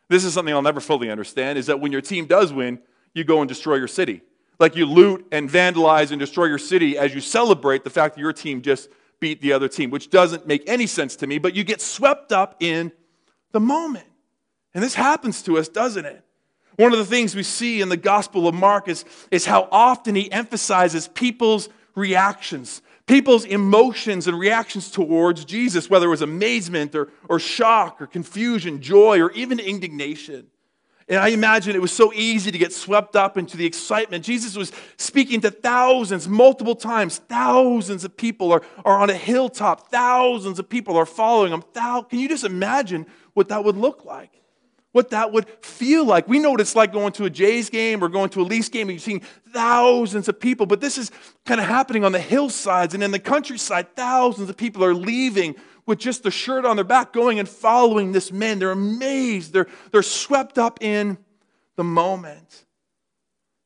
this 0.09 0.23
is 0.23 0.33
something 0.33 0.53
I'll 0.53 0.61
never 0.61 0.79
fully 0.79 1.11
understand, 1.11 1.59
is 1.59 1.65
that 1.65 1.79
when 1.79 1.91
your 1.91 2.01
team 2.01 2.25
does 2.25 2.53
win, 2.53 2.79
you 3.13 3.23
go 3.23 3.41
and 3.41 3.50
destroy 3.50 3.75
your 3.75 3.88
city. 3.88 4.21
Like 4.59 4.75
you 4.75 4.85
loot 4.85 5.27
and 5.31 5.50
vandalize 5.50 6.11
and 6.11 6.19
destroy 6.19 6.45
your 6.45 6.57
city 6.57 6.97
as 6.97 7.13
you 7.13 7.21
celebrate 7.21 7.83
the 7.83 7.89
fact 7.89 8.15
that 8.15 8.21
your 8.21 8.33
team 8.33 8.61
just 8.61 8.89
beat 9.19 9.41
the 9.41 9.53
other 9.53 9.67
team, 9.67 9.89
which 9.89 10.09
doesn't 10.09 10.47
make 10.47 10.63
any 10.67 10.87
sense 10.87 11.15
to 11.17 11.27
me, 11.27 11.37
but 11.37 11.55
you 11.55 11.63
get 11.63 11.81
swept 11.81 12.31
up 12.31 12.55
in 12.59 12.91
the 13.51 13.59
moment. 13.59 14.05
And 14.73 14.83
this 14.83 14.93
happens 14.93 15.41
to 15.43 15.57
us, 15.57 15.67
doesn't 15.67 16.05
it? 16.05 16.23
One 16.75 16.91
of 16.91 16.99
the 16.99 17.05
things 17.05 17.35
we 17.35 17.43
see 17.43 17.81
in 17.81 17.89
the 17.89 17.97
Gospel 17.97 18.47
of 18.47 18.53
Mark 18.53 18.87
is, 18.87 19.03
is 19.31 19.45
how 19.45 19.67
often 19.71 20.13
he 20.13 20.31
emphasizes 20.31 21.07
people's 21.07 21.69
reactions, 21.95 22.83
people's 23.07 23.45
emotions 23.45 24.27
and 24.27 24.37
reactions 24.37 24.91
towards 24.91 25.43
Jesus, 25.43 25.89
whether 25.89 26.05
it 26.05 26.11
was 26.11 26.21
amazement 26.21 26.93
or, 26.93 27.09
or 27.27 27.39
shock 27.39 27.99
or 27.99 28.05
confusion, 28.05 28.79
joy, 28.79 29.19
or 29.19 29.31
even 29.31 29.59
indignation. 29.59 30.47
And 31.09 31.19
I 31.19 31.30
imagine 31.30 31.74
it 31.74 31.81
was 31.81 31.94
so 31.94 32.12
easy 32.13 32.51
to 32.51 32.57
get 32.57 32.74
swept 32.74 33.15
up 33.15 33.38
into 33.38 33.56
the 33.56 33.65
excitement. 33.65 34.25
Jesus 34.25 34.57
was 34.57 34.74
speaking 34.98 35.39
to 35.42 35.51
thousands, 35.51 36.27
multiple 36.27 36.75
times. 36.75 37.19
Thousands 37.30 38.04
of 38.04 38.18
people 38.18 38.51
are, 38.51 38.62
are 38.83 39.00
on 39.00 39.09
a 39.09 39.15
hilltop. 39.15 39.89
Thousands 39.89 40.59
of 40.59 40.68
people 40.68 40.98
are 40.98 41.06
following 41.06 41.54
him. 41.54 41.63
Thou, 41.71 42.01
can 42.01 42.19
you 42.19 42.27
just 42.27 42.44
imagine 42.44 43.06
what 43.33 43.48
that 43.50 43.63
would 43.63 43.77
look 43.77 44.04
like? 44.04 44.31
What 44.92 45.12
that 45.12 45.31
would 45.31 45.48
feel 45.63 46.04
like? 46.06 46.27
We 46.27 46.39
know 46.39 46.51
what 46.51 46.59
it's 46.59 46.75
like 46.75 46.92
going 46.92 47.13
to 47.13 47.25
a 47.25 47.30
Jays 47.30 47.69
game 47.69 48.03
or 48.03 48.10
going 48.10 48.30
to 48.31 48.42
a 48.42 48.44
Leafs 48.44 48.68
game 48.68 48.89
and 48.89 48.95
you're 48.95 49.00
seeing 49.00 49.21
thousands 49.53 50.27
of 50.27 50.39
people, 50.39 50.65
but 50.65 50.81
this 50.81 50.98
is 50.98 51.12
kind 51.45 51.62
of 51.62 51.68
happening 51.68 52.03
on 52.03 52.12
the 52.12 52.19
hillsides 52.19 52.94
and 52.94 53.03
in 53.03 53.12
the 53.12 53.19
countryside. 53.19 53.95
Thousands 53.95 54.50
of 54.50 54.57
people 54.57 54.83
are 54.83 54.95
leaving 54.95 55.56
with 55.88 55.98
just 55.98 56.22
the 56.22 56.30
shirt 56.30 56.66
on 56.66 56.75
their 56.75 56.86
back 56.86 57.13
going 57.13 57.39
and 57.39 57.50
following 57.50 58.12
this 58.12 58.31
man. 58.31 58.60
They're 58.60 58.72
amazed, 58.72 59.54
they're, 59.54 59.68
they're 59.92 60.04
swept 60.04 60.60
up 60.60 60.84
in 60.84 61.18
the 61.75 61.84
moment. 61.84 62.66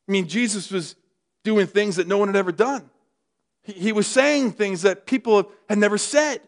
I 0.08 0.12
mean, 0.12 0.28
Jesus 0.28 0.72
was 0.72 0.96
doing 1.44 1.68
things 1.68 1.98
that 1.98 2.08
no 2.08 2.18
one 2.18 2.30
had 2.30 2.38
ever 2.38 2.52
done. 2.52 2.90
He, 3.64 3.74
he 3.74 3.92
was 3.92 4.08
saying 4.08 4.54
things 4.54 4.84
that 4.84 5.06
people 5.06 5.52
had 5.68 5.78
never 5.78 5.98
said. 5.98 6.40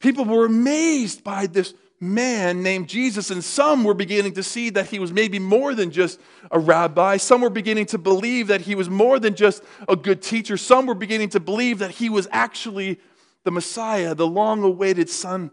People 0.00 0.24
were 0.24 0.46
amazed 0.46 1.22
by 1.22 1.46
this 1.46 1.74
man 1.98 2.62
named 2.62 2.88
Jesus, 2.88 3.30
and 3.30 3.42
some 3.42 3.82
were 3.82 3.94
beginning 3.94 4.34
to 4.34 4.42
see 4.42 4.70
that 4.70 4.86
he 4.86 4.98
was 4.98 5.12
maybe 5.12 5.38
more 5.38 5.74
than 5.74 5.90
just 5.90 6.20
a 6.50 6.58
rabbi. 6.58 7.16
Some 7.16 7.40
were 7.40 7.50
beginning 7.50 7.86
to 7.86 7.98
believe 7.98 8.48
that 8.48 8.62
he 8.62 8.74
was 8.74 8.90
more 8.90 9.18
than 9.18 9.34
just 9.34 9.62
a 9.88 9.96
good 9.96 10.20
teacher. 10.20 10.56
Some 10.56 10.86
were 10.86 10.94
beginning 10.94 11.30
to 11.30 11.40
believe 11.40 11.78
that 11.78 11.92
he 11.92 12.10
was 12.10 12.28
actually 12.30 13.00
the 13.46 13.52
Messiah, 13.52 14.12
the 14.12 14.26
long 14.26 14.64
awaited 14.64 15.08
Son 15.08 15.52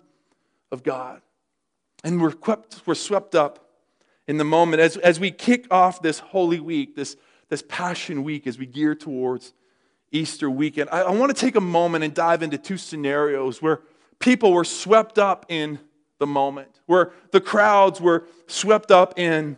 of 0.71 0.81
God. 0.81 1.21
And 2.03 2.19
we're, 2.19 2.31
swept, 2.31 2.81
we're 2.87 2.95
swept 2.95 3.35
up 3.35 3.69
in 4.27 4.37
the 4.37 4.43
moment 4.43 4.81
as, 4.81 4.97
as 4.97 5.19
we 5.19 5.29
kick 5.29 5.67
off 5.69 6.01
this 6.01 6.17
Holy 6.17 6.59
Week, 6.59 6.95
this, 6.95 7.15
this 7.49 7.61
Passion 7.61 8.23
Week, 8.23 8.47
as 8.47 8.57
we 8.57 8.65
gear 8.65 8.95
towards 8.95 9.53
Easter 10.11 10.49
weekend. 10.49 10.89
I, 10.91 11.01
I 11.01 11.11
want 11.11 11.35
to 11.35 11.39
take 11.39 11.55
a 11.55 11.61
moment 11.61 12.03
and 12.03 12.15
dive 12.15 12.41
into 12.41 12.57
two 12.57 12.77
scenarios 12.77 13.61
where 13.61 13.81
people 14.17 14.53
were 14.53 14.63
swept 14.63 15.19
up 15.19 15.45
in 15.49 15.77
the 16.17 16.25
moment, 16.25 16.79
where 16.87 17.11
the 17.29 17.41
crowds 17.41 18.01
were 18.01 18.23
swept 18.47 18.89
up 18.89 19.19
in 19.19 19.55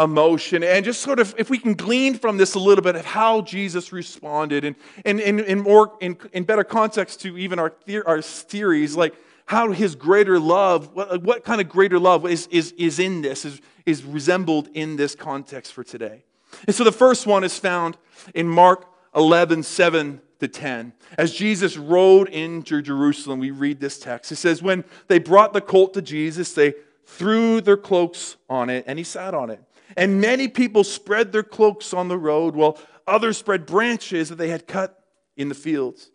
emotion 0.00 0.64
and 0.64 0.84
just 0.84 1.02
sort 1.02 1.20
of 1.20 1.34
if 1.36 1.50
we 1.50 1.58
can 1.58 1.74
glean 1.74 2.14
from 2.14 2.38
this 2.38 2.54
a 2.54 2.58
little 2.58 2.82
bit 2.82 2.96
of 2.96 3.04
how 3.04 3.42
jesus 3.42 3.92
responded 3.92 4.64
and 4.64 4.74
in, 5.04 5.20
in, 5.20 5.40
in, 5.40 5.60
more 5.60 5.92
in, 6.00 6.16
in 6.32 6.42
better 6.42 6.64
context 6.64 7.20
to 7.20 7.36
even 7.36 7.58
our, 7.58 7.74
our 8.06 8.22
theories 8.22 8.96
like 8.96 9.14
how 9.50 9.72
his 9.72 9.96
greater 9.96 10.38
love 10.38 10.94
what, 10.94 11.22
what 11.24 11.44
kind 11.44 11.60
of 11.60 11.68
greater 11.68 11.98
love 11.98 12.24
is, 12.24 12.46
is, 12.52 12.72
is 12.78 13.00
in 13.00 13.20
this 13.20 13.44
is, 13.44 13.60
is 13.84 14.04
resembled 14.04 14.68
in 14.74 14.94
this 14.94 15.16
context 15.16 15.72
for 15.72 15.82
today. 15.82 16.22
And 16.66 16.74
so 16.74 16.84
the 16.84 16.92
first 16.92 17.26
one 17.26 17.42
is 17.42 17.58
found 17.58 17.96
in 18.32 18.48
mark 18.48 18.86
11 19.16 19.64
7 19.64 20.20
to 20.38 20.48
10 20.48 20.92
as 21.18 21.34
jesus 21.34 21.76
rode 21.76 22.28
into 22.28 22.80
jerusalem 22.80 23.40
we 23.40 23.50
read 23.50 23.80
this 23.80 23.98
text. 23.98 24.30
It 24.30 24.36
says 24.36 24.62
when 24.62 24.84
they 25.08 25.18
brought 25.18 25.52
the 25.52 25.60
colt 25.60 25.94
to 25.94 26.02
jesus 26.02 26.52
they 26.54 26.74
threw 27.04 27.60
their 27.60 27.76
cloaks 27.76 28.36
on 28.48 28.70
it 28.70 28.84
and 28.86 28.98
he 28.98 29.04
sat 29.04 29.34
on 29.34 29.50
it 29.50 29.60
and 29.96 30.20
many 30.20 30.48
people 30.48 30.84
spread 30.84 31.32
their 31.32 31.42
cloaks 31.42 31.92
on 31.92 32.08
the 32.08 32.18
road, 32.18 32.54
while 32.54 32.78
others 33.06 33.38
spread 33.38 33.66
branches 33.66 34.28
that 34.28 34.36
they 34.36 34.48
had 34.48 34.66
cut 34.66 35.04
in 35.36 35.48
the 35.48 35.54
fields. 35.54 36.10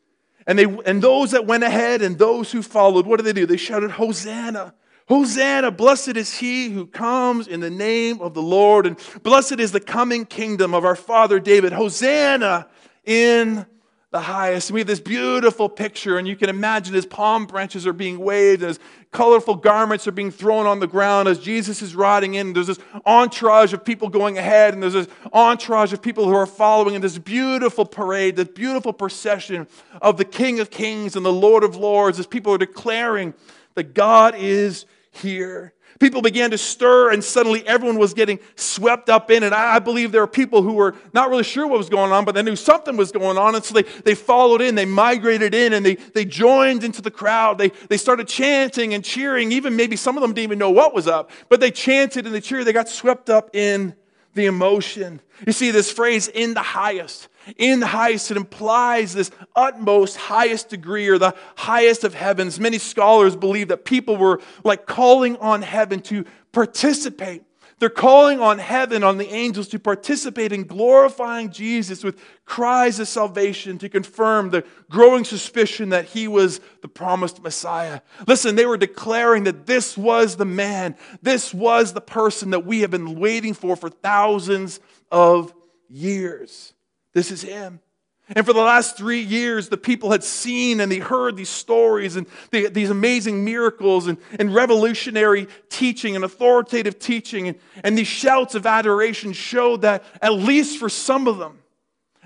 And, 0.48 0.60
they, 0.60 0.66
and 0.86 1.02
those 1.02 1.32
that 1.32 1.48
went 1.48 1.64
ahead 1.64 2.02
and 2.02 2.18
those 2.18 2.52
who 2.52 2.62
followed, 2.62 3.06
what 3.06 3.18
did 3.18 3.26
they 3.26 3.34
do? 3.34 3.46
They 3.46 3.58
shouted, 3.58 3.92
Hosanna! 3.92 4.74
Hosanna, 5.08 5.70
blessed 5.70 6.18
is 6.18 6.38
he 6.38 6.70
who 6.70 6.88
comes 6.88 7.48
in 7.48 7.60
the 7.60 7.70
name 7.70 8.20
of 8.22 8.34
the 8.34 8.42
Lord, 8.42 8.88
and 8.88 8.98
blessed 9.22 9.60
is 9.60 9.72
the 9.72 9.80
coming 9.80 10.26
kingdom 10.26 10.74
of 10.74 10.84
our 10.84 10.96
father 10.96 11.40
David. 11.40 11.74
Hosanna 11.74 12.68
in 13.04 13.68
the 14.16 14.22
highest. 14.22 14.72
we 14.72 14.80
have 14.80 14.88
this 14.88 15.02
beautiful 15.02 15.68
picture, 15.68 16.18
and 16.18 16.26
you 16.26 16.38
can 16.38 16.48
imagine 16.48 16.96
as 16.96 17.06
palm 17.06 17.46
branches 17.46 17.86
are 17.86 17.92
being 17.92 18.18
waved, 18.18 18.64
as 18.64 18.80
colorful 19.12 19.56
garments 19.56 20.08
are 20.08 20.14
being 20.14 20.32
thrown 20.32 20.66
on 20.66 20.80
the 20.80 20.88
ground, 20.88 21.28
as 21.28 21.38
Jesus 21.38 21.82
is 21.82 21.98
riding 21.98 22.36
in. 22.36 22.54
There's 22.54 22.68
this 22.68 22.80
entourage 23.06 23.74
of 23.74 23.84
people 23.84 24.08
going 24.08 24.38
ahead, 24.38 24.74
and 24.74 24.82
there's 24.82 24.94
this 24.94 25.08
entourage 25.34 25.92
of 25.92 26.02
people 26.02 26.30
who 26.30 26.34
are 26.34 26.46
following, 26.46 26.96
and 26.96 27.04
this 27.04 27.18
beautiful 27.18 27.84
parade, 27.84 28.38
this 28.38 28.48
beautiful 28.48 28.94
procession 28.94 29.68
of 30.02 30.16
the 30.16 30.24
King 30.24 30.62
of 30.62 30.72
Kings 30.72 31.18
and 31.18 31.26
the 31.26 31.34
Lord 31.34 31.66
of 31.66 31.76
Lords, 31.76 32.18
as 32.18 32.26
people 32.26 32.54
are 32.54 32.58
declaring 32.58 33.34
that 33.74 33.94
God 33.94 34.34
is 34.38 34.86
here. 35.12 35.74
People 36.00 36.22
began 36.22 36.52
to 36.52 36.58
stir, 36.58 37.12
and 37.12 37.24
suddenly 37.24 37.66
everyone 37.66 37.98
was 37.98 38.14
getting 38.14 38.40
swept 38.56 39.10
up 39.10 39.32
in 39.32 39.44
it. 39.44 39.54
I 39.54 39.80
believe 39.80 40.12
there 40.12 40.24
are 40.24 40.28
people 40.28 40.62
who 40.62 40.74
were 40.74 40.94
not 41.14 41.30
really 41.30 41.44
sure 41.44 41.66
what 41.68 41.78
was 41.78 41.88
going 41.88 42.12
on, 42.12 42.26
but 42.26 42.36
they 42.36 42.44
knew 42.44 42.58
something 42.58 42.98
was 42.98 43.14
going 43.14 43.38
on, 43.38 43.56
and 43.56 43.64
so 43.64 43.76
they, 43.76 43.84
they 44.04 44.14
followed 44.14 44.62
in, 44.62 44.76
they 44.76 44.86
migrated 44.86 45.54
in, 45.54 45.72
and 45.72 45.86
they, 45.86 45.96
they 45.96 46.26
joined 46.26 46.84
into 46.84 47.02
the 47.02 47.12
crowd. 47.12 47.58
They, 47.58 47.70
they 47.70 47.96
started 47.96 48.28
chanting 48.28 48.94
and 48.94 49.06
cheering. 49.06 49.54
Even 49.54 49.78
maybe 49.78 49.96
some 49.96 50.18
of 50.18 50.22
them 50.22 50.32
didn't 50.32 50.44
even 50.44 50.60
know 50.60 50.72
what 50.72 50.94
was 50.94 51.08
up, 51.08 51.32
but 51.48 51.62
they 51.62 51.72
chanted 51.72 52.26
and 52.26 52.36
they 52.36 52.42
cheered. 52.42 52.66
They 52.66 52.74
got 52.74 52.90
swept 52.90 53.30
up 53.30 53.56
in 53.56 53.96
the 54.34 54.48
emotion. 54.48 55.22
You 55.48 55.54
see, 55.54 55.72
this 55.72 55.92
phrase, 55.92 56.28
in 56.28 56.54
the 56.54 56.62
highest, 56.62 57.30
in 57.58 57.80
the 57.80 57.88
highest, 57.88 58.32
it 58.32 58.38
implies 58.38 59.14
this 59.14 59.32
utmost 59.56 60.18
highest 60.18 60.70
degree 60.70 61.08
or 61.08 61.18
the 61.18 61.36
highest 61.56 62.04
of 62.04 62.14
heavens. 62.14 62.60
Many 62.60 62.78
scholars 62.78 63.36
believe 63.36 63.68
that 63.70 63.86
people 63.86 64.18
were 64.18 64.42
like 64.64 64.86
calling 64.86 65.38
on 65.38 65.62
heaven 65.62 66.02
to 66.02 66.26
participate 66.52 67.44
they're 67.78 67.90
calling 67.90 68.40
on 68.40 68.58
heaven, 68.58 69.04
on 69.04 69.18
the 69.18 69.30
angels 69.30 69.68
to 69.70 69.80
participate 69.80 70.54
in 70.54 70.64
glorifying 70.64 71.52
Jesus 71.52 72.06
with 72.06 72.18
cries 72.46 73.00
of 73.02 73.08
salvation 73.08 73.78
to 73.80 73.90
confirm 73.90 74.50
the 74.50 74.64
growing 74.90 75.26
suspicion 75.26 75.90
that 75.90 76.06
he 76.06 76.30
was 76.30 76.62
the 76.82 76.88
promised 76.88 77.44
Messiah. 77.44 78.00
Listen, 78.28 78.56
they 78.56 78.66
were 78.66 78.78
declaring 78.78 79.44
that 79.44 79.66
this 79.66 79.98
was 79.98 80.38
the 80.38 80.46
man, 80.46 80.96
this 81.22 81.54
was 81.54 81.92
the 81.92 82.02
person 82.02 82.52
that 82.52 82.66
we 82.66 82.80
have 82.82 82.92
been 82.92 83.20
waiting 83.20 83.54
for 83.54 83.76
for 83.76 83.90
thousands 83.90 84.80
of 85.12 85.54
years. 85.90 86.74
This 87.16 87.32
is 87.32 87.42
him. 87.42 87.80
And 88.36 88.46
for 88.46 88.54
the 88.54 88.62
last 88.62 88.98
three 88.98 89.22
years, 89.22 89.70
the 89.70 89.78
people 89.78 90.12
had 90.12 90.24
seen 90.24 90.82
and 90.82 90.92
they 90.92 91.00
heard 91.00 91.38
these 91.38 91.50
stories 91.50 92.18
and 92.18 92.28
the, 92.52 92.68
these 92.68 92.90
amazing 92.90 93.46
miracles 93.46 94.08
and, 94.08 94.18
and 94.38 94.54
revolutionary 94.54 95.48
teaching 95.70 96.16
and 96.16 96.26
authoritative 96.26 97.00
teaching. 97.00 97.48
And, 97.48 97.60
and 97.84 97.98
these 97.98 98.08
shouts 98.08 98.54
of 98.54 98.66
adoration 98.66 99.32
showed 99.32 99.84
that, 99.84 100.04
at 100.22 100.34
least 100.34 100.78
for 100.78 100.90
some 100.90 101.28
of 101.28 101.38
them, 101.38 101.60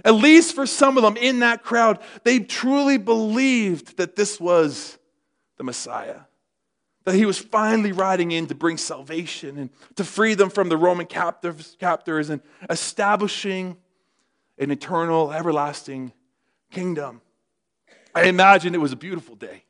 at 0.03 0.15
least 0.15 0.55
for 0.55 0.65
some 0.65 0.98
of 0.98 1.03
them 1.03 1.17
in 1.17 1.39
that 1.39 1.63
crowd, 1.63 2.00
they 2.24 2.39
truly 2.39 2.98
believed 2.98 3.98
that 3.98 4.15
this 4.15 4.39
was 4.39 4.98
the 5.58 5.63
Messiah. 5.63 6.22
That 7.03 7.15
he 7.15 7.25
was 7.25 7.38
finally 7.38 7.91
riding 7.91 8.31
in 8.31 8.48
to 8.48 8.55
bring 8.55 8.77
salvation 8.77 9.58
and 9.58 9.69
to 9.98 10.03
free 10.03 10.34
them 10.34 10.50
from 10.50 10.69
the 10.69 10.77
Roman 10.77 11.05
captives, 11.05 11.75
captors 11.79 12.29
and 12.29 12.41
establishing 12.69 13.77
an 14.59 14.71
eternal, 14.71 15.31
everlasting 15.31 16.11
kingdom. 16.71 17.21
I 18.13 18.23
imagine 18.23 18.75
it 18.75 18.81
was 18.81 18.91
a 18.91 18.97
beautiful 18.97 19.35
day. 19.35 19.63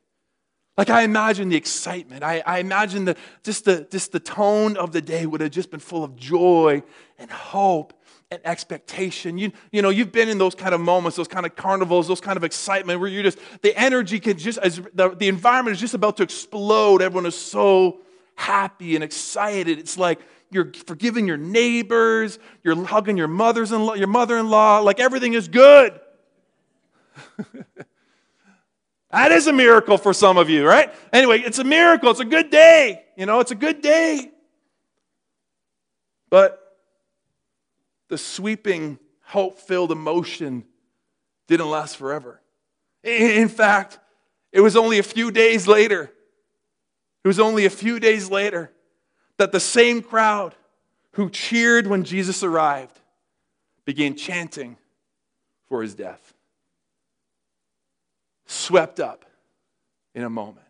Like 0.77 0.89
I 0.89 1.01
imagine 1.01 1.49
the 1.49 1.57
excitement. 1.57 2.23
I, 2.23 2.41
I 2.45 2.59
imagine 2.59 3.05
the, 3.05 3.17
just, 3.43 3.65
the, 3.65 3.85
just 3.91 4.11
the 4.13 4.19
tone 4.19 4.77
of 4.77 4.91
the 4.93 5.01
day 5.01 5.25
would 5.25 5.41
have 5.41 5.51
just 5.51 5.71
been 5.71 5.79
full 5.81 6.03
of 6.03 6.15
joy 6.15 6.83
and 7.17 7.29
hope 7.29 7.93
and 8.31 8.39
expectation. 8.45 9.37
You, 9.37 9.51
you 9.71 9.81
know, 9.81 9.89
you've 9.89 10.11
been 10.11 10.29
in 10.29 10.37
those 10.37 10.55
kind 10.55 10.73
of 10.73 10.79
moments, 10.79 11.17
those 11.17 11.27
kind 11.27 11.45
of 11.45 11.55
carnivals, 11.55 12.07
those 12.07 12.21
kind 12.21 12.37
of 12.37 12.45
excitement 12.45 12.99
where 13.01 13.09
you're 13.09 13.23
just, 13.23 13.39
the 13.61 13.77
energy 13.77 14.19
can 14.19 14.37
just, 14.37 14.57
as 14.59 14.81
the, 14.93 15.09
the 15.09 15.27
environment 15.27 15.75
is 15.75 15.81
just 15.81 15.95
about 15.95 16.15
to 16.17 16.23
explode. 16.23 17.01
Everyone 17.01 17.25
is 17.25 17.35
so 17.35 17.99
happy 18.39 18.95
and 18.95 19.03
excited. 19.03 19.77
It's 19.77 19.97
like 19.97 20.21
you're 20.49 20.71
forgiving 20.85 21.27
your 21.27 21.37
neighbors, 21.37 22.39
you're 22.63 22.85
hugging 22.85 23.17
your 23.17 23.27
mother's 23.27 23.73
in 23.73 23.85
law, 23.85 23.95
your 23.95 24.07
mother-in-law, 24.07 24.79
like 24.79 24.99
everything 24.99 25.33
is 25.33 25.49
good. 25.49 25.99
that 29.11 29.33
is 29.33 29.47
a 29.47 29.53
miracle 29.53 29.97
for 29.97 30.13
some 30.13 30.37
of 30.37 30.49
you, 30.49 30.65
right? 30.65 30.91
Anyway, 31.11 31.39
it's 31.39 31.59
a 31.59 31.63
miracle. 31.65 32.09
It's 32.11 32.21
a 32.21 32.25
good 32.25 32.49
day. 32.49 33.03
You 33.17 33.25
know, 33.25 33.41
it's 33.41 33.51
a 33.51 33.55
good 33.55 33.81
day. 33.81 34.31
But 36.29 36.59
the 38.07 38.17
sweeping, 38.17 38.99
hope 39.21 39.59
filled 39.59 39.91
emotion 39.91 40.63
didn't 41.47 41.69
last 41.69 41.97
forever. 41.97 42.41
In 43.03 43.49
fact, 43.49 43.99
it 44.53 44.61
was 44.61 44.77
only 44.77 44.97
a 44.97 45.03
few 45.03 45.29
days 45.29 45.67
later. 45.67 46.11
It 47.23 47.27
was 47.27 47.39
only 47.39 47.65
a 47.65 47.69
few 47.69 47.99
days 47.99 48.29
later 48.29 48.71
that 49.37 49.51
the 49.51 49.59
same 49.59 50.01
crowd 50.01 50.55
who 51.13 51.29
cheered 51.29 51.87
when 51.87 52.03
Jesus 52.03 52.43
arrived 52.43 52.99
began 53.85 54.15
chanting 54.15 54.77
for 55.67 55.81
his 55.81 55.95
death. 55.95 56.33
Swept 58.45 58.99
up 58.99 59.25
in 60.15 60.23
a 60.23 60.29
moment. 60.29 60.65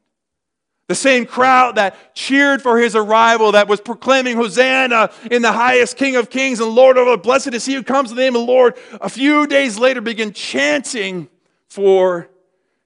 The 0.87 0.95
same 0.95 1.27
crowd 1.27 1.75
that 1.75 2.15
cheered 2.15 2.63
for 2.63 2.79
his 2.79 2.95
arrival, 2.95 3.51
that 3.51 3.67
was 3.67 3.79
proclaiming 3.79 4.35
Hosanna 4.35 5.11
in 5.29 5.43
the 5.43 5.51
highest 5.51 5.97
King 5.97 6.15
of 6.15 6.31
Kings 6.31 6.59
and 6.59 6.71
Lord 6.71 6.97
of 6.97 7.07
all, 7.07 7.15
blessed 7.15 7.53
is 7.53 7.63
he 7.65 7.75
who 7.75 7.83
comes 7.83 8.09
in 8.09 8.17
the 8.17 8.23
name 8.23 8.35
of 8.35 8.41
the 8.41 8.51
Lord, 8.51 8.75
a 8.99 9.07
few 9.07 9.45
days 9.45 9.77
later 9.77 10.01
began 10.01 10.33
chanting 10.33 11.29
for 11.67 12.27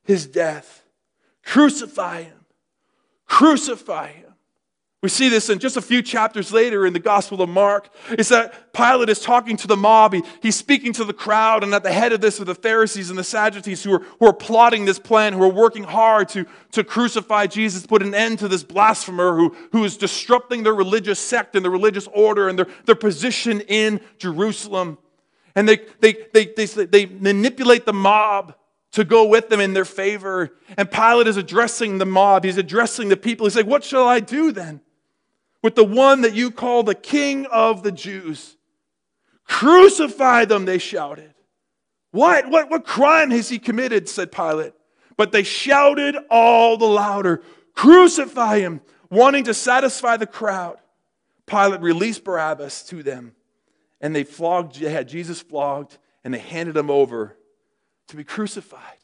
his 0.04 0.28
death. 0.28 0.84
Crucify 1.46 2.24
him. 2.24 2.33
Crucify 3.34 4.10
him. 4.10 4.32
We 5.02 5.10
see 5.10 5.28
this 5.28 5.50
in 5.50 5.58
just 5.58 5.76
a 5.76 5.82
few 5.82 6.04
chapters 6.04 6.54
later 6.54 6.86
in 6.86 6.94
the 6.94 7.00
Gospel 7.00 7.42
of 7.42 7.50
Mark. 7.50 7.90
It's 8.12 8.30
that 8.30 8.72
Pilate 8.74 9.10
is 9.10 9.22
talking 9.22 9.58
to 9.58 9.66
the 9.66 9.76
mob. 9.76 10.14
He, 10.14 10.22
he's 10.44 10.56
speaking 10.56 10.94
to 10.94 11.04
the 11.04 11.14
crowd, 11.14 11.64
and 11.64 11.74
at 11.74 11.82
the 11.82 11.92
head 11.92 12.14
of 12.14 12.22
this 12.22 12.40
are 12.40 12.46
the 12.46 12.54
Pharisees 12.54 13.10
and 13.10 13.18
the 13.18 13.24
Sadducees 13.24 13.84
who 13.84 13.96
are, 13.96 14.00
who 14.20 14.28
are 14.28 14.34
plotting 14.34 14.86
this 14.86 15.00
plan, 15.00 15.34
who 15.34 15.42
are 15.42 15.52
working 15.52 15.84
hard 15.84 16.30
to, 16.30 16.46
to 16.74 16.84
crucify 16.84 17.48
Jesus, 17.48 17.88
put 17.88 18.04
an 18.04 18.14
end 18.14 18.38
to 18.38 18.48
this 18.48 18.64
blasphemer 18.64 19.36
who, 19.36 19.56
who 19.72 19.84
is 19.84 19.98
disrupting 19.98 20.62
their 20.62 20.76
religious 20.76 21.20
sect 21.20 21.56
and 21.56 21.66
the 21.66 21.72
religious 21.72 22.08
order 22.14 22.50
and 22.50 22.60
their, 22.60 22.68
their 22.86 22.94
position 22.94 23.62
in 23.62 24.00
Jerusalem. 24.20 25.00
And 25.56 25.68
they, 25.68 25.80
they, 26.02 26.18
they, 26.36 26.46
they, 26.46 26.66
they 26.68 27.06
manipulate 27.08 27.88
the 27.88 27.94
mob 27.94 28.54
to 28.94 29.04
go 29.04 29.26
with 29.26 29.50
them 29.50 29.60
in 29.60 29.74
their 29.74 29.86
favor. 29.86 30.56
And 30.78 30.90
Pilate 30.90 31.28
is 31.28 31.38
addressing 31.38 31.98
the 31.98 32.06
mob, 32.06 32.46
he's 32.46 32.58
addressing 32.58 33.10
the 33.10 33.18
people. 33.18 33.46
He's 33.46 33.56
like, 33.56 33.66
What 33.66 33.84
shall 33.84 34.08
I 34.08 34.20
do 34.20 34.52
then? 34.52 34.82
with 35.64 35.76
the 35.76 35.84
one 35.84 36.22
that 36.22 36.34
you 36.34 36.52
call 36.52 36.84
the 36.84 36.94
King 36.94 37.48
of 37.48 37.82
the 37.82 37.92
Jews. 37.92 38.58
Crucify 39.46 40.46
them, 40.46 40.66
they 40.66 40.78
shouted. 40.78 41.34
What? 42.12 42.50
What, 42.50 42.70
what 42.70 42.86
crime 42.86 43.32
has 43.32 43.50
he 43.50 43.58
committed? 43.58 44.08
said 44.08 44.32
Pilate. 44.32 44.74
But 45.18 45.32
they 45.32 45.44
shouted 45.44 46.18
all 46.30 46.78
the 46.78 46.86
louder, 46.86 47.42
Crucify 47.74 48.60
him, 48.60 48.82
wanting 49.10 49.46
to 49.46 49.54
satisfy 49.54 50.18
the 50.18 50.28
crowd. 50.28 50.78
Pilate 51.48 51.82
released 51.82 52.24
Barabbas 52.24 52.84
to 52.84 53.02
them, 53.02 53.34
and 54.02 54.16
they 54.16 54.24
flogged, 54.24 54.76
had 54.78 55.08
Jesus 55.08 55.42
flogged, 55.42 55.98
and 56.24 56.34
they 56.34 56.40
handed 56.40 56.76
him 56.76 56.90
over 56.90 57.38
to 58.14 58.18
be 58.18 58.24
crucified. 58.24 58.98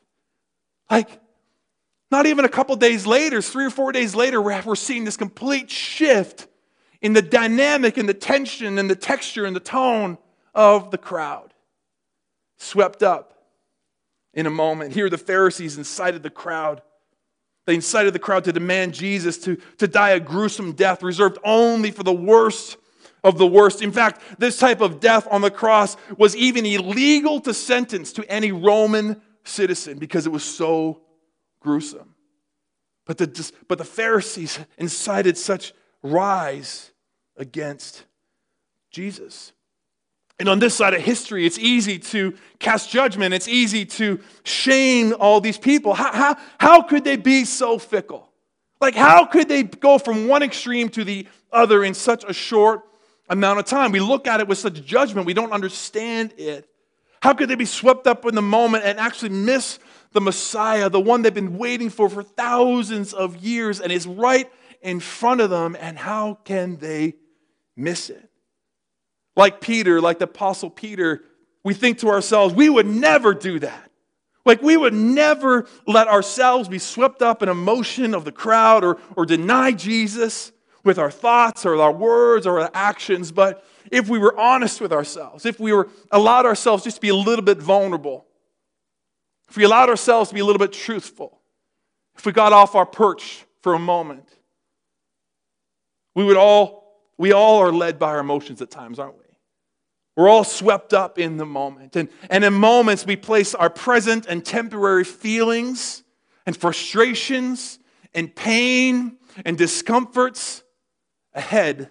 Like, 0.89 1.10
not 2.12 2.28
even 2.28 2.46
a 2.46 2.50
couple 2.50 2.75
days 2.75 3.08
later, 3.08 3.42
three 3.42 3.66
or 3.66 3.72
four 3.72 3.92
days 3.92 4.13
later, 4.13 4.39
we're 4.39 4.75
seeing 4.75 5.04
this 5.04 5.18
complete 5.18 5.70
shift 5.70 6.48
in 7.01 7.13
the 7.13 7.22
dynamic 7.22 7.98
and 7.98 8.08
the 8.08 8.13
tension 8.13 8.78
and 8.78 8.88
the 8.89 8.96
texture 8.96 9.46
and 9.46 9.56
the 9.56 9.60
tone 9.60 10.20
of 10.54 10.92
the 10.92 10.98
crowd. 10.98 11.54
Swept 12.58 13.01
up 13.01 13.34
in 14.34 14.46
a 14.46 14.51
moment. 14.51 14.94
Here, 14.94 15.10
the 15.10 15.18
Pharisees 15.18 15.78
incited 15.78 16.22
the 16.22 16.30
crowd. 16.30 16.84
They 17.66 17.75
incited 17.75 18.13
the 18.13 18.20
crowd 18.20 18.44
to 18.44 18.54
demand 18.54 18.94
Jesus 18.94 19.39
to, 19.39 19.56
to 19.78 19.88
die 19.88 20.12
a 20.12 20.20
gruesome 20.20 20.74
death 20.74 21.01
reserved 21.01 21.39
only 21.44 21.89
for 21.89 22.04
the 22.04 22.13
worst 22.13 22.78
of 23.24 23.38
the 23.38 23.48
worst. 23.48 23.82
In 23.82 23.92
fact, 23.92 24.22
this 24.38 24.58
type 24.58 24.82
of 24.82 25.00
death 25.00 25.28
on 25.30 25.42
the 25.42 25.52
cross 25.52 25.98
was 26.18 26.36
even 26.36 26.66
illegal 26.66 27.40
to 27.42 27.54
sentence 27.54 28.14
to 28.14 28.30
any 28.30 28.52
Roman 28.52 29.22
citizen 29.44 29.98
because 29.98 30.26
it 30.26 30.32
was 30.32 30.44
so 30.44 31.02
gruesome. 31.60 32.16
But 33.06 33.18
the, 33.18 33.52
but 33.68 33.78
the 33.78 33.86
Pharisees 33.86 34.60
incited 34.78 35.38
such 35.38 35.74
rise 36.04 36.92
against 37.36 38.06
Jesus. 38.92 39.54
And 40.40 40.48
on 40.48 40.60
this 40.60 40.76
side 40.76 40.94
of 40.94 41.02
history, 41.02 41.46
it's 41.46 41.60
easy 41.60 42.00
to 42.00 42.34
cast 42.60 42.90
judgment. 42.90 43.34
It's 43.34 43.48
easy 43.48 43.86
to 43.86 44.20
shame 44.44 45.14
all 45.20 45.42
these 45.42 45.58
people. 45.58 45.94
How, 45.94 46.14
how, 46.14 46.38
how 46.60 46.82
could 46.82 47.04
they 47.04 47.18
be 47.18 47.44
so 47.44 47.78
fickle? 47.78 48.30
Like, 48.80 48.96
how 48.96 49.26
could 49.26 49.50
they 49.50 49.64
go 49.64 49.98
from 49.98 50.30
one 50.30 50.42
extreme 50.42 50.88
to 50.90 51.04
the 51.04 51.28
other 51.52 51.84
in 51.84 51.94
such 51.94 52.24
a 52.24 52.32
short 52.32 52.84
amount 53.29 53.59
of 53.59 53.65
time? 53.65 53.91
We 53.91 54.00
look 54.00 54.27
at 54.27 54.39
it 54.39 54.48
with 54.48 54.57
such 54.57 54.83
judgment, 54.86 55.25
we 55.25 55.33
don't 55.33 55.51
understand 55.51 56.33
it. 56.38 56.67
How 57.21 57.33
could 57.33 57.50
they 57.50 57.55
be 57.55 57.65
swept 57.65 58.07
up 58.07 58.25
in 58.25 58.36
the 58.36 58.41
moment 58.41 58.86
and 58.86 59.00
actually 59.00 59.29
miss 59.29 59.79
the 60.13 60.21
Messiah, 60.21 60.89
the 60.89 61.01
one 61.01 61.21
they've 61.21 61.33
been 61.33 61.57
waiting 61.57 61.89
for 61.89 62.09
for 62.09 62.24
thousands 62.24 63.13
of 63.13 63.38
years 63.38 63.81
and 63.81 63.91
is 63.91 64.07
right 64.07 64.50
in 64.81 65.00
front 65.00 65.41
of 65.41 65.50
them? 65.50 65.75
And 65.79 65.98
how 65.98 66.36
can 66.45 66.77
they 66.77 67.15
miss 67.75 68.09
it? 68.09 68.29
Like 69.36 69.62
Peter, 69.62 70.00
like 70.01 70.19
the 70.19 70.25
Apostle 70.25 70.69
Peter, 70.69 71.24
we 71.63 71.74
think 71.74 72.00
to 72.00 72.09
ourselves, 72.09 72.53
we 72.53 72.69
would 72.69 72.88
never 72.88 73.33
do 73.33 73.59
that. 73.59 73.91
Like 74.45 74.62
we 74.62 74.77
would 74.77 74.93
never 74.93 75.67
let 75.86 76.07
ourselves 76.07 76.69
be 76.69 76.79
swept 76.79 77.21
up 77.21 77.43
in 77.43 77.50
emotion 77.50 78.15
of 78.15 78.25
the 78.25 78.31
crowd 78.31 78.83
or, 78.83 78.98
or 79.15 79.25
deny 79.25 79.74
Jesus 79.74 80.51
with 80.89 80.98
our 80.98 81.12
thoughts 81.12 81.67
or 81.67 81.79
our 81.79 81.91
words 81.91 82.48
or 82.48 82.60
our 82.60 82.72
actions. 82.74 83.31
But 83.31 83.63
if 83.91 84.10
we 84.10 84.17
were 84.17 84.36
honest 84.36 84.81
with 84.81 84.91
ourselves, 84.91 85.46
if 85.46 85.60
we 85.60 85.72
were 85.72 85.88
allowed 86.12 86.48
ourselves 86.48 86.84
just 86.84 86.96
to 86.96 87.01
be 87.01 87.10
a 87.10 87.15
little 87.15 87.46
bit 87.46 87.60
vulnerable, 87.60 88.25
if 89.48 89.55
we 89.55 89.65
allowed 89.65 89.89
ourselves 89.89 90.29
to 90.29 90.34
be 90.34 90.41
a 90.41 90.46
little 90.46 90.60
bit 90.60 90.74
truthful, 90.74 91.41
if 92.17 92.25
we 92.25 92.31
got 92.31 92.53
off 92.53 92.74
our 92.74 92.88
perch 92.88 93.46
for 93.62 93.75
a 93.75 93.79
moment, 93.79 94.27
we 96.15 96.24
would 96.24 96.38
all, 96.38 97.03
we 97.19 97.34
all 97.34 97.60
are 97.60 97.72
led 97.72 98.00
by 98.00 98.10
our 98.10 98.19
emotions 98.19 98.60
at 98.60 98.72
times, 98.72 98.98
aren't 98.98 99.15
we? 99.19 99.25
We're 100.17 100.27
all 100.27 100.43
swept 100.43 100.96
up 100.96 101.19
in 101.19 101.38
the 101.38 101.46
moment. 101.46 101.96
And, 101.98 102.10
and 102.31 102.43
in 102.43 102.53
moments, 102.55 103.05
we 103.05 103.15
place 103.15 103.53
our 103.53 103.69
present 103.69 104.25
and 104.25 104.43
temporary 104.43 105.03
feelings 105.03 106.03
and 106.48 106.58
frustrations 106.58 107.77
and 108.15 108.36
pain 108.36 109.17
and 109.46 109.55
discomforts 109.55 110.63
ahead 111.33 111.89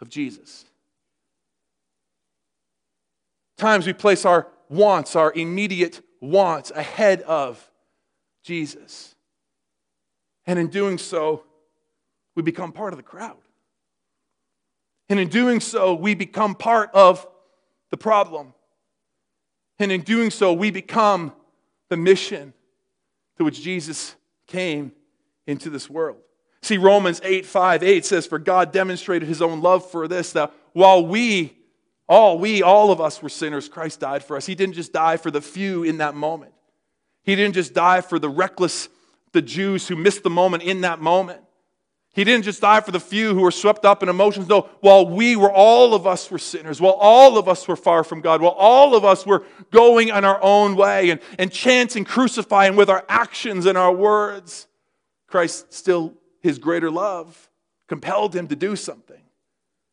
of 0.00 0.08
Jesus. 0.08 0.64
Times 3.56 3.86
we 3.86 3.92
place 3.92 4.24
our 4.24 4.48
wants, 4.68 5.16
our 5.16 5.32
immediate 5.32 6.00
wants, 6.20 6.70
ahead 6.70 7.22
of 7.22 7.70
Jesus. 8.42 9.14
And 10.46 10.58
in 10.58 10.68
doing 10.68 10.98
so, 10.98 11.44
we 12.34 12.42
become 12.42 12.72
part 12.72 12.92
of 12.92 12.96
the 12.96 13.02
crowd. 13.02 13.36
And 15.08 15.18
in 15.18 15.28
doing 15.28 15.60
so, 15.60 15.94
we 15.94 16.14
become 16.14 16.54
part 16.54 16.90
of 16.94 17.26
the 17.90 17.96
problem. 17.96 18.54
And 19.78 19.90
in 19.90 20.02
doing 20.02 20.30
so, 20.30 20.52
we 20.52 20.70
become 20.70 21.32
the 21.88 21.96
mission 21.96 22.52
to 23.38 23.44
which 23.44 23.62
Jesus 23.62 24.14
came 24.46 24.92
into 25.46 25.70
this 25.70 25.88
world. 25.88 26.18
See, 26.62 26.76
Romans 26.76 27.20
8 27.22 27.46
5 27.46 27.82
8 27.82 28.04
says, 28.04 28.26
For 28.26 28.38
God 28.38 28.72
demonstrated 28.72 29.28
his 29.28 29.40
own 29.42 29.60
love 29.60 29.88
for 29.90 30.08
this, 30.08 30.32
that 30.32 30.52
while 30.72 31.06
we, 31.06 31.56
all 32.08 32.38
we, 32.38 32.62
all 32.62 32.90
of 32.90 33.00
us 33.00 33.22
were 33.22 33.28
sinners, 33.28 33.68
Christ 33.68 34.00
died 34.00 34.24
for 34.24 34.36
us. 34.36 34.46
He 34.46 34.54
didn't 34.54 34.74
just 34.74 34.92
die 34.92 35.16
for 35.16 35.30
the 35.30 35.40
few 35.40 35.84
in 35.84 35.98
that 35.98 36.14
moment, 36.14 36.52
He 37.22 37.36
didn't 37.36 37.54
just 37.54 37.74
die 37.74 38.00
for 38.00 38.18
the 38.18 38.28
reckless, 38.28 38.88
the 39.32 39.42
Jews 39.42 39.88
who 39.88 39.96
missed 39.96 40.22
the 40.22 40.30
moment 40.30 40.62
in 40.62 40.80
that 40.82 41.00
moment. 41.00 41.42
He 42.14 42.24
didn't 42.24 42.46
just 42.46 42.60
die 42.62 42.80
for 42.80 42.90
the 42.90 42.98
few 42.98 43.32
who 43.32 43.42
were 43.42 43.52
swept 43.52 43.84
up 43.84 44.02
in 44.02 44.08
emotions. 44.08 44.48
No, 44.48 44.62
while 44.80 45.06
we 45.06 45.36
were, 45.36 45.52
all 45.52 45.94
of 45.94 46.04
us 46.04 46.28
were 46.28 46.38
sinners, 46.38 46.80
while 46.80 46.94
all 46.94 47.38
of 47.38 47.48
us 47.48 47.68
were 47.68 47.76
far 47.76 48.02
from 48.02 48.22
God, 48.22 48.40
while 48.40 48.56
all 48.58 48.96
of 48.96 49.04
us 49.04 49.24
were 49.24 49.44
going 49.70 50.10
on 50.10 50.24
our 50.24 50.42
own 50.42 50.74
way 50.74 51.10
and, 51.10 51.20
and 51.38 51.52
chanting, 51.52 52.04
crucifying 52.04 52.74
with 52.74 52.90
our 52.90 53.04
actions 53.08 53.66
and 53.66 53.78
our 53.78 53.92
words, 53.92 54.66
Christ 55.28 55.72
still, 55.72 56.14
his 56.40 56.58
greater 56.58 56.90
love, 56.90 57.50
compelled 57.86 58.34
him 58.34 58.48
to 58.48 58.56
do 58.56 58.76
something, 58.76 59.22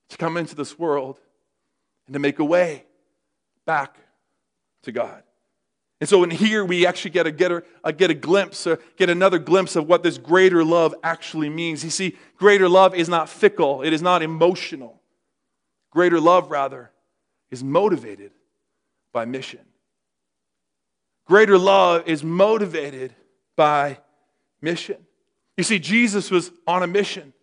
to 0.09 0.17
come 0.17 0.37
into 0.37 0.55
this 0.55 0.77
world 0.77 1.19
and 2.07 2.13
to 2.13 2.19
make 2.19 2.39
a 2.39 2.45
way 2.45 2.85
back 3.65 3.97
to 4.83 4.91
God. 4.91 5.23
And 6.01 6.09
so 6.09 6.23
in 6.23 6.29
here, 6.29 6.65
we 6.65 6.85
actually 6.85 7.11
get 7.11 7.25
a, 7.25 7.31
get 7.31 7.51
a, 7.83 7.93
get 7.93 8.11
a 8.11 8.13
glimpse, 8.13 8.67
uh, 8.67 8.75
get 8.97 9.09
another 9.09 9.39
glimpse 9.39 9.75
of 9.75 9.87
what 9.87 10.03
this 10.03 10.17
greater 10.17 10.63
love 10.63 10.93
actually 11.03 11.49
means. 11.49 11.83
You 11.83 11.89
see, 11.89 12.17
greater 12.37 12.67
love 12.67 12.93
is 12.93 13.07
not 13.07 13.29
fickle, 13.29 13.81
it 13.81 13.93
is 13.93 14.01
not 14.01 14.21
emotional. 14.21 15.01
Greater 15.91 16.19
love, 16.19 16.51
rather, 16.51 16.91
is 17.49 17.63
motivated 17.63 18.31
by 19.13 19.23
mission. 19.23 19.61
Greater 21.25 21.57
love 21.57 22.03
is 22.05 22.23
motivated 22.23 23.15
by 23.55 23.97
mission. 24.61 25.04
You 25.57 25.63
see, 25.63 25.79
Jesus 25.79 26.29
was 26.29 26.51
on 26.67 26.83
a 26.83 26.87
mission. 26.87 27.33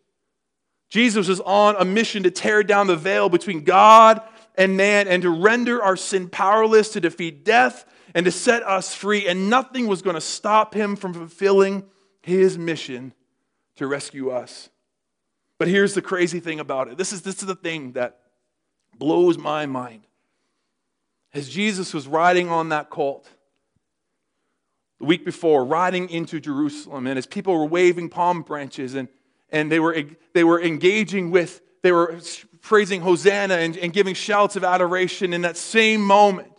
Jesus 0.90 1.29
was 1.29 1.40
on 1.40 1.77
a 1.79 1.85
mission 1.85 2.25
to 2.25 2.31
tear 2.31 2.62
down 2.62 2.87
the 2.87 2.96
veil 2.96 3.29
between 3.29 3.64
God 3.64 4.20
and 4.57 4.77
man 4.77 5.09
and 5.09 5.22
to 5.22 5.31
render 5.31 5.83
our 5.83 5.96
sin 5.96 6.29
powerless 6.29 6.90
to 6.90 7.01
defeat 7.01 7.44
death 7.44 7.87
and 8.14 8.27
to 8.27 8.31
set 8.31 8.62
us 8.62 8.94
free, 8.94 9.27
and 9.27 9.48
nothing 9.48 9.87
was 9.87 10.03
going 10.03 10.14
to 10.14 10.20
stop 10.20 10.75
him 10.75 10.96
from 10.96 11.14
fulfilling 11.14 11.85
his 12.20 12.59
mission 12.59 13.14
to 13.77 13.87
rescue 13.87 14.31
us. 14.31 14.68
But 15.59 15.68
here's 15.68 15.94
the 15.94 16.03
crazy 16.03 16.40
thing 16.40 16.61
about 16.61 16.88
it 16.88 16.98
this 16.98 17.12
is, 17.12 17.22
this 17.22 17.37
is 17.37 17.46
the 17.46 17.55
thing 17.55 17.92
that 17.92 18.18
blows 18.98 19.38
my 19.38 19.66
mind. 19.66 20.03
As 21.33 21.48
Jesus 21.48 21.94
was 21.94 22.07
riding 22.07 22.51
on 22.51 22.68
that 22.68 22.90
colt, 22.90 23.31
the 25.03 25.07
week 25.07 25.25
before, 25.25 25.65
riding 25.65 26.09
into 26.11 26.38
Jerusalem, 26.38 27.09
and 27.09 27.19
as 27.19 27.27
people 27.27 27.59
were 27.59 27.67
waving 27.67 28.09
palm 28.09 28.43
branches 28.43 28.95
and, 28.95 29.09
and 29.51 29.71
they, 29.71 29.81
were, 29.81 30.01
they 30.33 30.45
were 30.45 30.62
engaging 30.62 31.33
with, 31.33 31.61
they 31.83 31.91
were 31.91 32.21
praising 32.61 33.01
Hosanna 33.01 33.55
and, 33.55 33.77
and 33.77 33.93
giving 33.93 34.15
shouts 34.15 34.55
of 34.55 34.62
adoration 34.62 35.33
in 35.33 35.43
that 35.43 35.57
same 35.57 36.03
moment, 36.03 36.53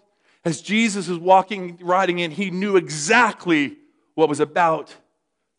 as 0.43 0.61
Jesus 0.61 1.07
was 1.07 1.19
walking, 1.19 1.79
riding 1.81 2.19
in, 2.19 2.31
he 2.31 2.51
knew 2.51 2.75
exactly 2.75 3.77
what 4.15 4.27
was 4.27 4.41
about 4.41 4.93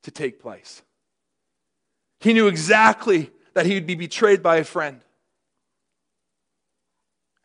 to 0.03 0.11
take 0.11 0.38
place. 0.38 0.83
He 2.20 2.35
knew 2.35 2.49
exactly 2.49 3.31
that 3.55 3.64
he 3.64 3.73
would 3.73 3.87
be 3.87 3.94
betrayed 3.94 4.42
by 4.42 4.57
a 4.57 4.64
friend. 4.64 5.01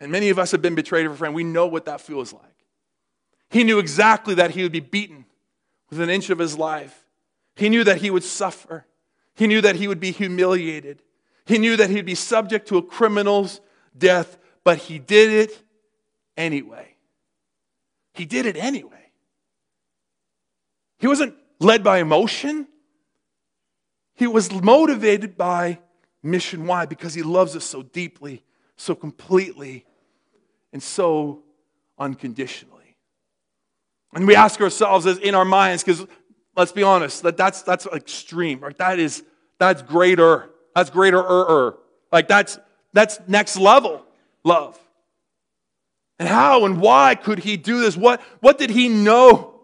And 0.01 0.11
many 0.11 0.27
of 0.31 0.37
us 0.37 0.51
have 0.51 0.61
been 0.61 0.75
betrayed 0.75 1.07
by 1.07 1.13
a 1.13 1.15
friend. 1.15 1.33
We 1.33 1.45
know 1.45 1.67
what 1.67 1.85
that 1.85 2.01
feels 2.01 2.33
like. 2.33 2.43
He 3.49 3.63
knew 3.63 3.79
exactly 3.79 4.35
that 4.35 4.51
he 4.51 4.63
would 4.63 4.73
be 4.73 4.81
beaten 4.81 5.18
with 5.89 5.99
an 5.99 6.09
inch 6.09 6.29
of 6.29 6.39
his 6.39 6.57
life. 6.57 7.05
He 7.55 7.69
knew 7.69 7.83
that 7.83 7.97
he 7.97 8.09
would 8.09 8.23
suffer. 8.23 8.85
He 9.35 9.47
knew 9.47 9.61
that 9.61 9.75
he 9.75 9.87
would 9.87 9.99
be 9.99 10.11
humiliated. 10.11 11.01
He 11.45 11.57
knew 11.57 11.77
that 11.77 11.89
he'd 11.89 12.05
be 12.05 12.15
subject 12.15 12.67
to 12.67 12.77
a 12.77 12.83
criminal's 12.83 13.61
death, 13.97 14.37
but 14.63 14.77
he 14.77 14.99
did 14.99 15.31
it 15.31 15.63
anyway. 16.37 16.95
He 18.13 18.25
did 18.25 18.45
it 18.45 18.55
anyway. 18.55 19.11
He 20.99 21.07
wasn't 21.07 21.35
led 21.59 21.83
by 21.83 21.99
emotion. 21.99 22.67
He 24.15 24.27
was 24.27 24.51
motivated 24.51 25.37
by 25.37 25.79
mission. 26.21 26.67
Why? 26.67 26.85
Because 26.85 27.13
he 27.13 27.23
loves 27.23 27.55
us 27.55 27.63
so 27.63 27.81
deeply, 27.81 28.43
so 28.75 28.93
completely, 28.93 29.85
and 30.73 30.83
so 30.83 31.43
unconditionally. 31.97 32.78
And 34.13 34.25
we 34.25 34.35
ask 34.35 34.59
ourselves 34.59 35.05
as 35.05 35.17
in 35.19 35.35
our 35.35 35.45
minds, 35.45 35.83
because 35.83 36.05
let's 36.55 36.71
be 36.71 36.83
honest, 36.83 37.23
that 37.23 37.37
that's 37.37 37.61
that's 37.61 37.85
extreme, 37.87 38.59
right? 38.59 38.77
That 38.77 38.99
is 38.99 39.23
that's 39.59 39.81
greater. 39.81 40.49
That's 40.75 40.89
greater 40.89 41.19
er. 41.19 41.77
Like 42.11 42.27
that's 42.27 42.59
that's 42.93 43.19
next 43.27 43.57
level 43.57 44.05
love. 44.43 44.79
And 46.19 46.27
how 46.27 46.65
and 46.65 46.81
why 46.81 47.15
could 47.15 47.39
he 47.39 47.55
do 47.55 47.79
this? 47.79 47.95
What, 47.95 48.21
what 48.41 48.57
did 48.57 48.69
he 48.69 48.89
know 48.89 49.61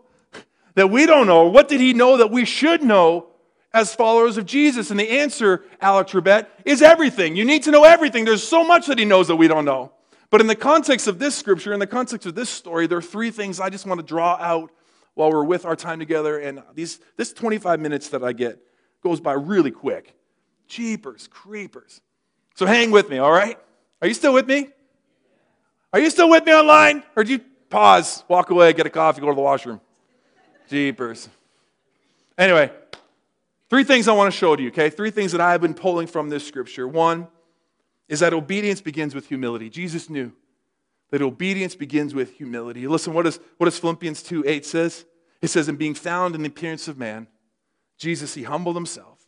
that 0.75 0.89
we 0.89 1.05
don't 1.05 1.27
know? 1.27 1.47
What 1.47 1.67
did 1.67 1.81
he 1.81 1.93
know 1.93 2.17
that 2.17 2.31
we 2.31 2.45
should 2.45 2.81
know 2.81 3.27
as 3.73 3.93
followers 3.93 4.37
of 4.37 4.45
Jesus? 4.45 4.89
And 4.89 4.99
the 4.99 5.19
answer, 5.19 5.63
Alex 5.81 6.13
Trebek, 6.13 6.47
is 6.63 6.81
everything. 6.81 7.35
You 7.35 7.43
need 7.43 7.63
to 7.63 7.71
know 7.71 7.83
everything. 7.83 8.23
There's 8.23 8.47
so 8.47 8.63
much 8.63 8.87
that 8.87 8.97
he 8.97 9.03
knows 9.03 9.27
that 9.27 9.35
we 9.35 9.49
don't 9.49 9.65
know. 9.65 9.91
But 10.35 10.41
in 10.41 10.47
the 10.47 10.55
context 10.57 11.07
of 11.07 11.17
this 11.17 11.33
scripture, 11.33 11.71
in 11.71 11.79
the 11.79 11.87
context 11.87 12.27
of 12.27 12.35
this 12.35 12.49
story, 12.49 12.87
there 12.87 12.97
are 12.97 13.01
three 13.01 13.31
things 13.31 13.61
I 13.61 13.69
just 13.69 13.85
want 13.85 14.01
to 14.01 14.05
draw 14.05 14.35
out 14.35 14.69
while 15.13 15.31
we're 15.31 15.45
with 15.45 15.63
our 15.63 15.77
time 15.77 15.97
together. 15.97 16.39
And 16.39 16.61
these, 16.73 16.99
this 17.15 17.31
25 17.31 17.79
minutes 17.79 18.09
that 18.09 18.21
I 18.21 18.33
get 18.33 18.59
goes 19.01 19.21
by 19.21 19.31
really 19.31 19.71
quick. 19.71 20.13
Jeepers, 20.67 21.29
creepers. 21.29 22.01
So 22.55 22.65
hang 22.65 22.91
with 22.91 23.09
me, 23.09 23.17
all 23.17 23.31
right? 23.31 23.57
Are 24.01 24.09
you 24.09 24.13
still 24.13 24.33
with 24.33 24.45
me? 24.45 24.67
Are 25.93 26.01
you 26.01 26.09
still 26.09 26.29
with 26.29 26.45
me 26.45 26.53
online? 26.53 27.03
Or 27.15 27.23
did 27.23 27.29
you 27.29 27.45
pause, 27.69 28.25
walk 28.27 28.49
away, 28.49 28.73
get 28.73 28.85
a 28.85 28.89
coffee, 28.89 29.21
go 29.21 29.29
to 29.29 29.35
the 29.35 29.41
washroom? 29.41 29.79
Jeepers. 30.67 31.29
Anyway, 32.37 32.73
three 33.69 33.85
things 33.85 34.09
I 34.09 34.11
want 34.11 34.33
to 34.33 34.37
show 34.37 34.53
to 34.53 34.61
you, 34.61 34.67
okay? 34.67 34.89
Three 34.89 35.11
things 35.11 35.31
that 35.31 35.39
I've 35.39 35.61
been 35.61 35.73
pulling 35.73 36.07
from 36.07 36.27
this 36.27 36.45
scripture. 36.45 36.89
One 36.89 37.29
is 38.07 38.19
that 38.19 38.33
obedience 38.33 38.81
begins 38.81 39.15
with 39.15 39.27
humility. 39.27 39.69
Jesus 39.69 40.09
knew 40.09 40.31
that 41.11 41.21
obedience 41.21 41.75
begins 41.75 42.13
with 42.13 42.33
humility. 42.33 42.87
Listen, 42.87 43.13
what, 43.13 43.23
does 43.23 43.79
Philippians 43.79 44.23
2 44.23 44.43
8 44.45 44.65
says? 44.65 45.05
It 45.41 45.47
says, 45.47 45.69
In 45.69 45.75
being 45.75 45.95
found 45.95 46.35
in 46.35 46.41
the 46.41 46.47
appearance 46.47 46.87
of 46.87 46.97
man, 46.97 47.27
Jesus, 47.97 48.33
he 48.33 48.43
humbled 48.43 48.75
himself 48.75 49.19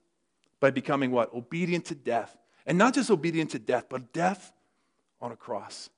by 0.59 0.71
becoming 0.71 1.11
what? 1.11 1.33
Obedient 1.33 1.85
to 1.85 1.95
death. 1.95 2.37
And 2.65 2.77
not 2.77 2.93
just 2.93 3.09
obedient 3.09 3.51
to 3.51 3.59
death, 3.59 3.85
but 3.89 4.11
death 4.11 4.51
on 5.21 5.31
a 5.31 5.35
cross. 5.35 5.89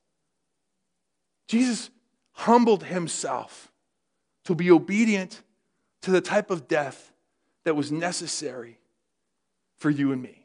Jesus 1.47 1.89
humbled 2.33 2.83
himself 2.83 3.71
to 4.45 4.55
be 4.55 4.69
obedient 4.69 5.41
to 6.01 6.11
the 6.11 6.21
type 6.21 6.51
of 6.51 6.67
death 6.67 7.11
that 7.63 7.75
was 7.75 7.91
necessary 7.91 8.79
for 9.77 9.89
you 9.89 10.11
and 10.11 10.21
me. 10.21 10.38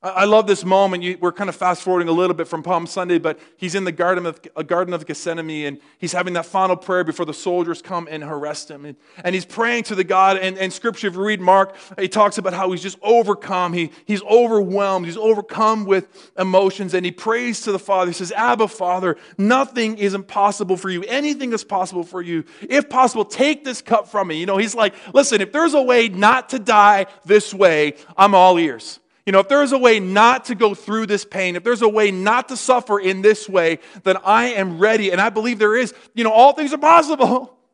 I 0.00 0.26
love 0.26 0.46
this 0.46 0.64
moment. 0.64 1.20
we're 1.20 1.32
kind 1.32 1.50
of 1.50 1.56
fast 1.56 1.82
forwarding 1.82 2.06
a 2.08 2.12
little 2.12 2.34
bit 2.34 2.46
from 2.46 2.62
Palm 2.62 2.86
Sunday, 2.86 3.18
but 3.18 3.36
he's 3.56 3.74
in 3.74 3.82
the 3.82 3.90
Garden 3.90 4.26
of, 4.26 4.40
Garden 4.68 4.94
of 4.94 5.04
Gethsemane 5.04 5.66
and 5.66 5.80
he's 5.98 6.12
having 6.12 6.34
that 6.34 6.46
final 6.46 6.76
prayer 6.76 7.02
before 7.02 7.26
the 7.26 7.34
soldiers 7.34 7.82
come 7.82 8.06
and 8.08 8.22
arrest 8.22 8.70
him. 8.70 8.84
And, 8.84 8.96
and 9.24 9.34
he's 9.34 9.44
praying 9.44 9.82
to 9.84 9.96
the 9.96 10.04
God. 10.04 10.36
And, 10.36 10.56
and 10.56 10.72
scripture, 10.72 11.08
if 11.08 11.14
you 11.14 11.24
read 11.24 11.40
Mark, 11.40 11.74
he 11.98 12.06
talks 12.06 12.38
about 12.38 12.52
how 12.52 12.70
he's 12.70 12.80
just 12.80 12.96
overcome. 13.02 13.72
He, 13.72 13.90
he's 14.04 14.22
overwhelmed. 14.22 15.04
He's 15.04 15.16
overcome 15.16 15.84
with 15.84 16.30
emotions. 16.38 16.94
And 16.94 17.04
he 17.04 17.10
prays 17.10 17.62
to 17.62 17.72
the 17.72 17.80
Father. 17.80 18.12
He 18.12 18.14
says, 18.14 18.30
Abba, 18.30 18.68
Father, 18.68 19.16
nothing 19.36 19.98
is 19.98 20.14
impossible 20.14 20.76
for 20.76 20.90
you. 20.90 21.02
Anything 21.08 21.52
is 21.52 21.64
possible 21.64 22.04
for 22.04 22.22
you. 22.22 22.44
If 22.60 22.88
possible, 22.88 23.24
take 23.24 23.64
this 23.64 23.82
cup 23.82 24.06
from 24.06 24.28
me. 24.28 24.38
You 24.38 24.46
know, 24.46 24.58
he's 24.58 24.76
like, 24.76 24.94
listen, 25.12 25.40
if 25.40 25.50
there's 25.50 25.74
a 25.74 25.82
way 25.82 26.08
not 26.08 26.50
to 26.50 26.60
die 26.60 27.06
this 27.24 27.52
way, 27.52 27.96
I'm 28.16 28.36
all 28.36 28.60
ears. 28.60 29.00
You 29.28 29.32
know, 29.32 29.40
if 29.40 29.48
there's 29.48 29.72
a 29.72 29.78
way 29.78 30.00
not 30.00 30.46
to 30.46 30.54
go 30.54 30.74
through 30.74 31.04
this 31.04 31.26
pain, 31.26 31.54
if 31.54 31.62
there's 31.62 31.82
a 31.82 31.88
way 31.88 32.10
not 32.10 32.48
to 32.48 32.56
suffer 32.56 32.98
in 32.98 33.20
this 33.20 33.46
way, 33.46 33.78
then 34.02 34.16
I 34.24 34.52
am 34.52 34.78
ready. 34.78 35.12
And 35.12 35.20
I 35.20 35.28
believe 35.28 35.58
there 35.58 35.76
is. 35.76 35.92
You 36.14 36.24
know, 36.24 36.32
all 36.32 36.54
things 36.54 36.72
are 36.72 36.78
possible. 36.78 37.54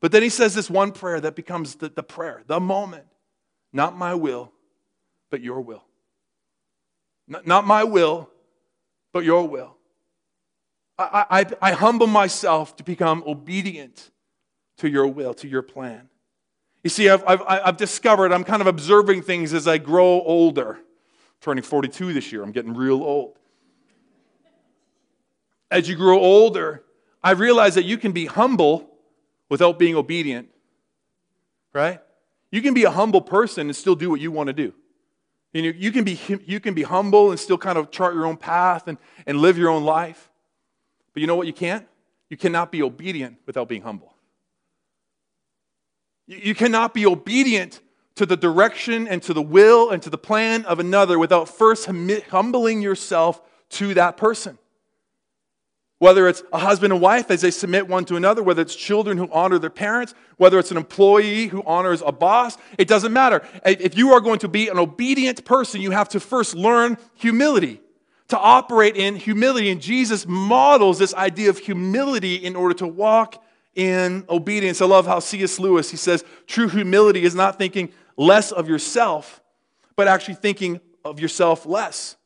But 0.00 0.12
then 0.12 0.22
he 0.22 0.28
says 0.28 0.54
this 0.54 0.70
one 0.70 0.92
prayer 0.92 1.20
that 1.20 1.34
becomes 1.34 1.76
the, 1.76 1.88
the 1.88 2.02
prayer, 2.02 2.42
the 2.46 2.60
moment. 2.60 3.06
Not 3.72 3.96
my 3.96 4.14
will, 4.14 4.52
but 5.30 5.40
your 5.40 5.62
will. 5.62 5.84
Not, 7.26 7.46
not 7.46 7.66
my 7.66 7.82
will, 7.82 8.30
but 9.12 9.24
your 9.24 9.48
will. 9.48 9.74
I, 10.98 11.26
I, 11.30 11.70
I 11.70 11.72
humble 11.72 12.06
myself 12.06 12.76
to 12.76 12.84
become 12.84 13.24
obedient 13.26 14.10
to 14.78 14.88
your 14.88 15.06
will, 15.06 15.32
to 15.34 15.48
your 15.48 15.62
plan. 15.62 16.10
You 16.84 16.90
see, 16.90 17.08
I've, 17.08 17.24
I've, 17.26 17.42
I've 17.42 17.76
discovered 17.78 18.32
I'm 18.32 18.44
kind 18.44 18.60
of 18.60 18.68
observing 18.68 19.22
things 19.22 19.54
as 19.54 19.66
I 19.66 19.78
grow 19.78 20.20
older 20.22 20.78
turning 21.40 21.62
42 21.62 22.12
this 22.12 22.32
year. 22.32 22.42
I'm 22.42 22.52
getting 22.52 22.74
real 22.74 23.02
old. 23.02 23.38
As 25.70 25.88
you 25.88 25.96
grow 25.96 26.18
older, 26.18 26.84
I 27.22 27.32
realize 27.32 27.74
that 27.74 27.84
you 27.84 27.98
can 27.98 28.12
be 28.12 28.26
humble 28.26 28.90
without 29.48 29.78
being 29.78 29.96
obedient, 29.96 30.48
right? 31.72 32.00
You 32.50 32.62
can 32.62 32.74
be 32.74 32.84
a 32.84 32.90
humble 32.90 33.20
person 33.20 33.66
and 33.66 33.76
still 33.76 33.96
do 33.96 34.10
what 34.10 34.20
you 34.20 34.30
want 34.30 34.46
to 34.48 34.52
do. 34.52 34.72
You, 35.52 35.62
know, 35.62 35.68
you, 35.76 35.90
can 35.90 36.04
be, 36.04 36.20
you 36.44 36.60
can 36.60 36.74
be 36.74 36.82
humble 36.82 37.30
and 37.30 37.40
still 37.40 37.58
kind 37.58 37.78
of 37.78 37.90
chart 37.90 38.14
your 38.14 38.26
own 38.26 38.36
path 38.36 38.88
and, 38.88 38.98
and 39.26 39.38
live 39.40 39.56
your 39.56 39.70
own 39.70 39.84
life. 39.84 40.30
But 41.12 41.20
you 41.20 41.26
know 41.26 41.34
what 41.36 41.46
you 41.46 41.52
can't? 41.52 41.86
You 42.28 42.36
cannot 42.36 42.70
be 42.70 42.82
obedient 42.82 43.38
without 43.46 43.68
being 43.68 43.82
humble. 43.82 44.14
You, 46.26 46.38
you 46.38 46.54
cannot 46.54 46.92
be 46.92 47.06
obedient 47.06 47.80
to 48.16 48.26
the 48.26 48.36
direction 48.36 49.06
and 49.06 49.22
to 49.22 49.32
the 49.32 49.42
will 49.42 49.90
and 49.90 50.02
to 50.02 50.10
the 50.10 50.18
plan 50.18 50.64
of 50.64 50.80
another 50.80 51.18
without 51.18 51.48
first 51.48 51.86
humbling 51.86 52.82
yourself 52.82 53.40
to 53.70 53.94
that 53.94 54.16
person. 54.16 54.58
Whether 55.98 56.28
it's 56.28 56.42
a 56.52 56.58
husband 56.58 56.92
and 56.92 57.00
wife 57.00 57.30
as 57.30 57.40
they 57.40 57.50
submit 57.50 57.88
one 57.88 58.04
to 58.06 58.16
another, 58.16 58.42
whether 58.42 58.60
it's 58.60 58.76
children 58.76 59.16
who 59.16 59.30
honor 59.32 59.58
their 59.58 59.70
parents, 59.70 60.14
whether 60.36 60.58
it's 60.58 60.70
an 60.70 60.76
employee 60.76 61.46
who 61.46 61.62
honors 61.64 62.02
a 62.04 62.12
boss, 62.12 62.58
it 62.76 62.86
doesn't 62.86 63.14
matter. 63.14 63.42
If 63.64 63.96
you 63.96 64.12
are 64.12 64.20
going 64.20 64.38
to 64.40 64.48
be 64.48 64.68
an 64.68 64.78
obedient 64.78 65.44
person, 65.46 65.80
you 65.80 65.92
have 65.92 66.10
to 66.10 66.20
first 66.20 66.54
learn 66.54 66.98
humility, 67.14 67.80
to 68.28 68.38
operate 68.38 68.96
in 68.96 69.16
humility. 69.16 69.70
And 69.70 69.80
Jesus 69.80 70.26
models 70.26 70.98
this 70.98 71.14
idea 71.14 71.48
of 71.48 71.58
humility 71.58 72.34
in 72.34 72.56
order 72.56 72.74
to 72.74 72.86
walk 72.86 73.42
in 73.74 74.26
obedience. 74.28 74.82
I 74.82 74.86
love 74.86 75.06
how 75.06 75.18
C.S. 75.18 75.58
Lewis, 75.58 75.90
he 75.90 75.96
says, 75.96 76.24
true 76.46 76.68
humility 76.68 77.24
is 77.24 77.34
not 77.34 77.56
thinking, 77.56 77.90
less 78.16 78.52
of 78.52 78.68
yourself, 78.68 79.42
but 79.96 80.08
actually 80.08 80.34
thinking 80.34 80.80
of 81.04 81.20
yourself 81.20 81.66
less. 81.66 82.16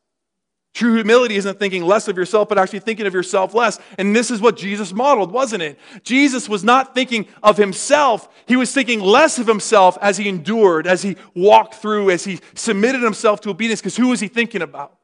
True 0.72 0.94
humility 0.94 1.34
isn't 1.34 1.58
thinking 1.58 1.84
less 1.84 2.06
of 2.06 2.16
yourself, 2.16 2.48
but 2.48 2.56
actually 2.56 2.78
thinking 2.78 3.06
of 3.06 3.12
yourself 3.12 3.54
less. 3.54 3.80
And 3.98 4.14
this 4.14 4.30
is 4.30 4.40
what 4.40 4.56
Jesus 4.56 4.92
modeled, 4.92 5.32
wasn't 5.32 5.62
it? 5.62 5.78
Jesus 6.04 6.48
was 6.48 6.62
not 6.62 6.94
thinking 6.94 7.26
of 7.42 7.56
himself. 7.56 8.28
He 8.46 8.54
was 8.54 8.72
thinking 8.72 9.00
less 9.00 9.38
of 9.38 9.48
himself 9.48 9.98
as 10.00 10.16
he 10.16 10.28
endured, 10.28 10.86
as 10.86 11.02
he 11.02 11.16
walked 11.34 11.74
through, 11.74 12.10
as 12.10 12.24
he 12.24 12.38
submitted 12.54 13.02
himself 13.02 13.40
to 13.40 13.50
obedience. 13.50 13.80
Because 13.80 13.96
who 13.96 14.08
was 14.08 14.20
he 14.20 14.28
thinking 14.28 14.62
about? 14.62 14.96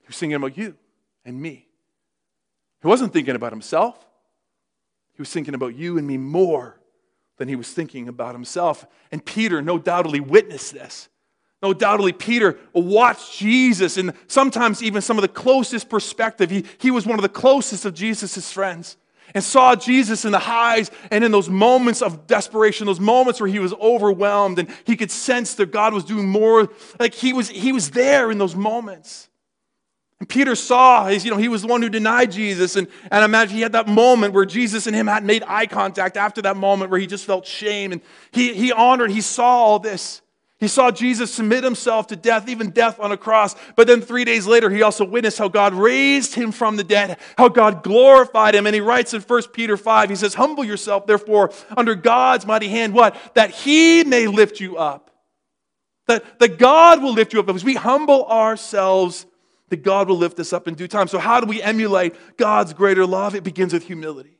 He 0.00 0.08
was 0.08 0.18
thinking 0.18 0.36
about 0.36 0.58
you 0.58 0.76
and 1.24 1.40
me. 1.40 1.66
He 2.82 2.88
wasn't 2.88 3.14
thinking 3.14 3.36
about 3.36 3.50
himself. 3.50 3.98
He 5.14 5.22
was 5.22 5.30
thinking 5.30 5.54
about 5.54 5.74
you 5.74 5.96
and 5.96 6.06
me 6.06 6.18
more 6.18 6.78
than 7.38 7.48
he 7.48 7.56
was 7.56 7.72
thinking 7.72 8.08
about 8.08 8.34
himself. 8.34 8.86
And 9.10 9.24
Peter, 9.24 9.60
no 9.62 9.78
doubtly, 9.78 10.20
witnessed 10.20 10.72
this. 10.72 11.08
No 11.62 11.72
doubtly, 11.72 12.12
Peter 12.12 12.58
watched 12.74 13.38
Jesus, 13.38 13.96
and 13.96 14.12
sometimes 14.26 14.82
even 14.82 15.00
some 15.00 15.16
of 15.16 15.22
the 15.22 15.28
closest 15.28 15.88
perspective. 15.88 16.50
He, 16.50 16.64
he 16.78 16.90
was 16.90 17.06
one 17.06 17.18
of 17.18 17.22
the 17.22 17.28
closest 17.28 17.86
of 17.86 17.94
Jesus' 17.94 18.52
friends 18.52 18.98
and 19.34 19.42
saw 19.42 19.74
Jesus 19.74 20.24
in 20.24 20.32
the 20.32 20.38
highs 20.38 20.90
and 21.10 21.24
in 21.24 21.32
those 21.32 21.48
moments 21.48 22.02
of 22.02 22.26
desperation, 22.26 22.86
those 22.86 23.00
moments 23.00 23.40
where 23.40 23.48
he 23.48 23.58
was 23.58 23.72
overwhelmed 23.74 24.58
and 24.58 24.68
he 24.84 24.96
could 24.96 25.10
sense 25.10 25.54
that 25.54 25.72
God 25.72 25.94
was 25.94 26.04
doing 26.04 26.28
more. 26.28 26.68
Like 27.00 27.14
he 27.14 27.32
was, 27.32 27.48
he 27.48 27.72
was 27.72 27.90
there 27.92 28.30
in 28.30 28.38
those 28.38 28.54
moments. 28.54 29.28
Peter 30.28 30.54
saw, 30.54 31.08
you 31.08 31.30
know, 31.30 31.36
he 31.36 31.48
was 31.48 31.62
the 31.62 31.68
one 31.68 31.82
who 31.82 31.88
denied 31.88 32.30
Jesus. 32.30 32.76
And, 32.76 32.88
and 33.10 33.24
imagine 33.24 33.56
he 33.56 33.62
had 33.62 33.72
that 33.72 33.88
moment 33.88 34.32
where 34.34 34.44
Jesus 34.44 34.86
and 34.86 34.94
him 34.94 35.06
had 35.06 35.24
made 35.24 35.42
eye 35.46 35.66
contact 35.66 36.16
after 36.16 36.42
that 36.42 36.56
moment 36.56 36.90
where 36.90 37.00
he 37.00 37.06
just 37.06 37.24
felt 37.24 37.46
shame. 37.46 37.92
And 37.92 38.00
he, 38.30 38.54
he 38.54 38.72
honored, 38.72 39.10
he 39.10 39.20
saw 39.20 39.44
all 39.44 39.78
this. 39.78 40.22
He 40.60 40.68
saw 40.68 40.90
Jesus 40.90 41.34
submit 41.34 41.64
himself 41.64 42.06
to 42.06 42.16
death, 42.16 42.48
even 42.48 42.70
death 42.70 43.00
on 43.00 43.12
a 43.12 43.16
cross. 43.16 43.56
But 43.76 43.86
then 43.86 44.00
three 44.00 44.24
days 44.24 44.46
later, 44.46 44.70
he 44.70 44.82
also 44.82 45.04
witnessed 45.04 45.36
how 45.36 45.48
God 45.48 45.74
raised 45.74 46.34
him 46.34 46.52
from 46.52 46.76
the 46.76 46.84
dead, 46.84 47.18
how 47.36 47.48
God 47.48 47.82
glorified 47.82 48.54
him. 48.54 48.66
And 48.66 48.74
he 48.74 48.80
writes 48.80 49.12
in 49.12 49.20
1 49.20 49.42
Peter 49.52 49.76
5, 49.76 50.08
he 50.08 50.16
says, 50.16 50.34
Humble 50.34 50.64
yourself, 50.64 51.06
therefore, 51.06 51.52
under 51.76 51.94
God's 51.94 52.46
mighty 52.46 52.68
hand, 52.68 52.94
what? 52.94 53.16
That 53.34 53.50
he 53.50 54.04
may 54.04 54.26
lift 54.26 54.60
you 54.60 54.76
up. 54.76 55.10
That, 56.06 56.38
that 56.38 56.58
God 56.58 57.02
will 57.02 57.12
lift 57.12 57.32
you 57.32 57.40
up. 57.40 57.48
As 57.48 57.64
we 57.64 57.74
humble 57.74 58.24
ourselves 58.26 59.26
that 59.74 59.82
God 59.82 60.08
will 60.08 60.16
lift 60.16 60.38
us 60.38 60.52
up 60.52 60.68
in 60.68 60.74
due 60.74 60.86
time. 60.86 61.08
So, 61.08 61.18
how 61.18 61.40
do 61.40 61.46
we 61.46 61.60
emulate 61.60 62.14
God's 62.36 62.72
greater 62.72 63.04
love? 63.04 63.34
It 63.34 63.42
begins 63.42 63.72
with 63.72 63.84
humility. 63.84 64.38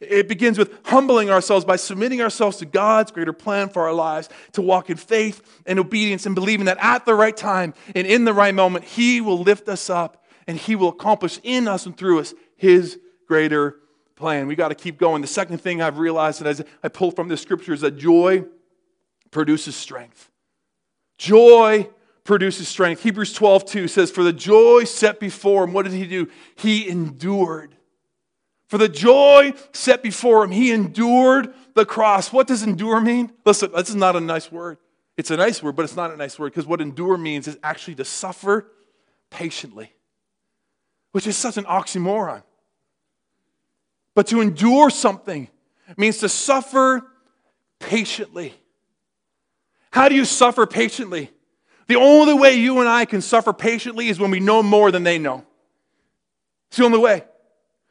It 0.00 0.28
begins 0.28 0.58
with 0.58 0.72
humbling 0.84 1.28
ourselves 1.28 1.64
by 1.64 1.74
submitting 1.74 2.22
ourselves 2.22 2.58
to 2.58 2.66
God's 2.66 3.10
greater 3.10 3.32
plan 3.32 3.68
for 3.68 3.88
our 3.88 3.92
lives, 3.92 4.28
to 4.52 4.62
walk 4.62 4.90
in 4.90 4.96
faith 4.96 5.42
and 5.66 5.80
obedience 5.80 6.24
and 6.24 6.36
believing 6.36 6.66
that 6.66 6.78
at 6.80 7.04
the 7.04 7.14
right 7.14 7.36
time 7.36 7.74
and 7.96 8.06
in 8.06 8.24
the 8.24 8.32
right 8.32 8.54
moment, 8.54 8.84
He 8.84 9.20
will 9.20 9.38
lift 9.38 9.68
us 9.68 9.90
up 9.90 10.24
and 10.46 10.56
He 10.56 10.76
will 10.76 10.90
accomplish 10.90 11.40
in 11.42 11.66
us 11.66 11.84
and 11.84 11.96
through 11.96 12.20
us 12.20 12.32
His 12.56 12.98
greater 13.26 13.80
plan. 14.14 14.46
We 14.46 14.54
got 14.54 14.68
to 14.68 14.76
keep 14.76 14.98
going. 14.98 15.20
The 15.20 15.28
second 15.28 15.58
thing 15.58 15.82
I've 15.82 15.98
realized 15.98 16.40
that 16.40 16.46
as 16.46 16.62
I 16.82 16.88
pull 16.88 17.10
from 17.10 17.26
the 17.26 17.36
scripture 17.36 17.72
is 17.72 17.80
that 17.80 17.96
joy 17.96 18.44
produces 19.32 19.74
strength. 19.74 20.30
Joy 21.18 21.88
produces 22.28 22.68
strength. 22.68 23.02
Hebrews 23.02 23.32
12, 23.32 23.64
2 23.64 23.88
says, 23.88 24.10
For 24.10 24.22
the 24.22 24.34
joy 24.34 24.84
set 24.84 25.18
before 25.18 25.64
him, 25.64 25.72
what 25.72 25.84
did 25.84 25.94
he 25.94 26.06
do? 26.06 26.28
He 26.56 26.86
endured. 26.86 27.74
For 28.68 28.76
the 28.76 28.88
joy 28.88 29.54
set 29.72 30.02
before 30.02 30.44
him, 30.44 30.50
he 30.50 30.70
endured 30.70 31.54
the 31.74 31.86
cross. 31.86 32.30
What 32.30 32.46
does 32.46 32.62
endure 32.62 33.00
mean? 33.00 33.32
Listen, 33.46 33.72
this 33.72 33.88
is 33.88 33.96
not 33.96 34.14
a 34.14 34.20
nice 34.20 34.52
word. 34.52 34.76
It's 35.16 35.30
a 35.30 35.38
nice 35.38 35.62
word, 35.62 35.74
but 35.74 35.86
it's 35.86 35.96
not 35.96 36.10
a 36.10 36.18
nice 36.18 36.38
word 36.38 36.52
because 36.52 36.66
what 36.66 36.82
endure 36.82 37.16
means 37.16 37.48
is 37.48 37.56
actually 37.62 37.94
to 37.94 38.04
suffer 38.04 38.70
patiently, 39.30 39.90
which 41.12 41.26
is 41.26 41.34
such 41.34 41.56
an 41.56 41.64
oxymoron. 41.64 42.42
But 44.14 44.26
to 44.26 44.42
endure 44.42 44.90
something 44.90 45.48
means 45.96 46.18
to 46.18 46.28
suffer 46.28 47.06
patiently. 47.78 48.52
How 49.90 50.10
do 50.10 50.14
you 50.14 50.26
suffer 50.26 50.66
patiently? 50.66 51.30
The 51.88 51.96
only 51.96 52.34
way 52.34 52.54
you 52.54 52.80
and 52.80 52.88
I 52.88 53.06
can 53.06 53.20
suffer 53.20 53.52
patiently 53.52 54.08
is 54.08 54.20
when 54.20 54.30
we 54.30 54.40
know 54.40 54.62
more 54.62 54.90
than 54.90 55.02
they 55.02 55.18
know. 55.18 55.44
It's 56.68 56.76
the 56.76 56.84
only 56.84 56.98
way. 56.98 57.24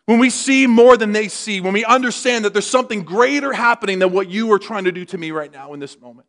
When 0.06 0.20
we 0.20 0.30
see 0.30 0.68
more 0.68 0.96
than 0.96 1.12
they 1.12 1.28
see, 1.28 1.60
when 1.60 1.74
we 1.74 1.84
understand 1.84 2.46
that 2.46 2.54
there's 2.54 2.68
something 2.68 3.04
greater 3.04 3.52
happening 3.52 4.00
than 4.00 4.14
what 4.14 4.30
you 4.30 4.52
are 4.54 4.60
trying 4.60 4.86
to 4.86 4.92
do 4.92 5.04
to 5.06 5.18
me 5.18 5.32
right 5.32 5.52
now 5.52 5.74
in 5.74 5.80
this 5.80 6.00
moment. 6.00 6.28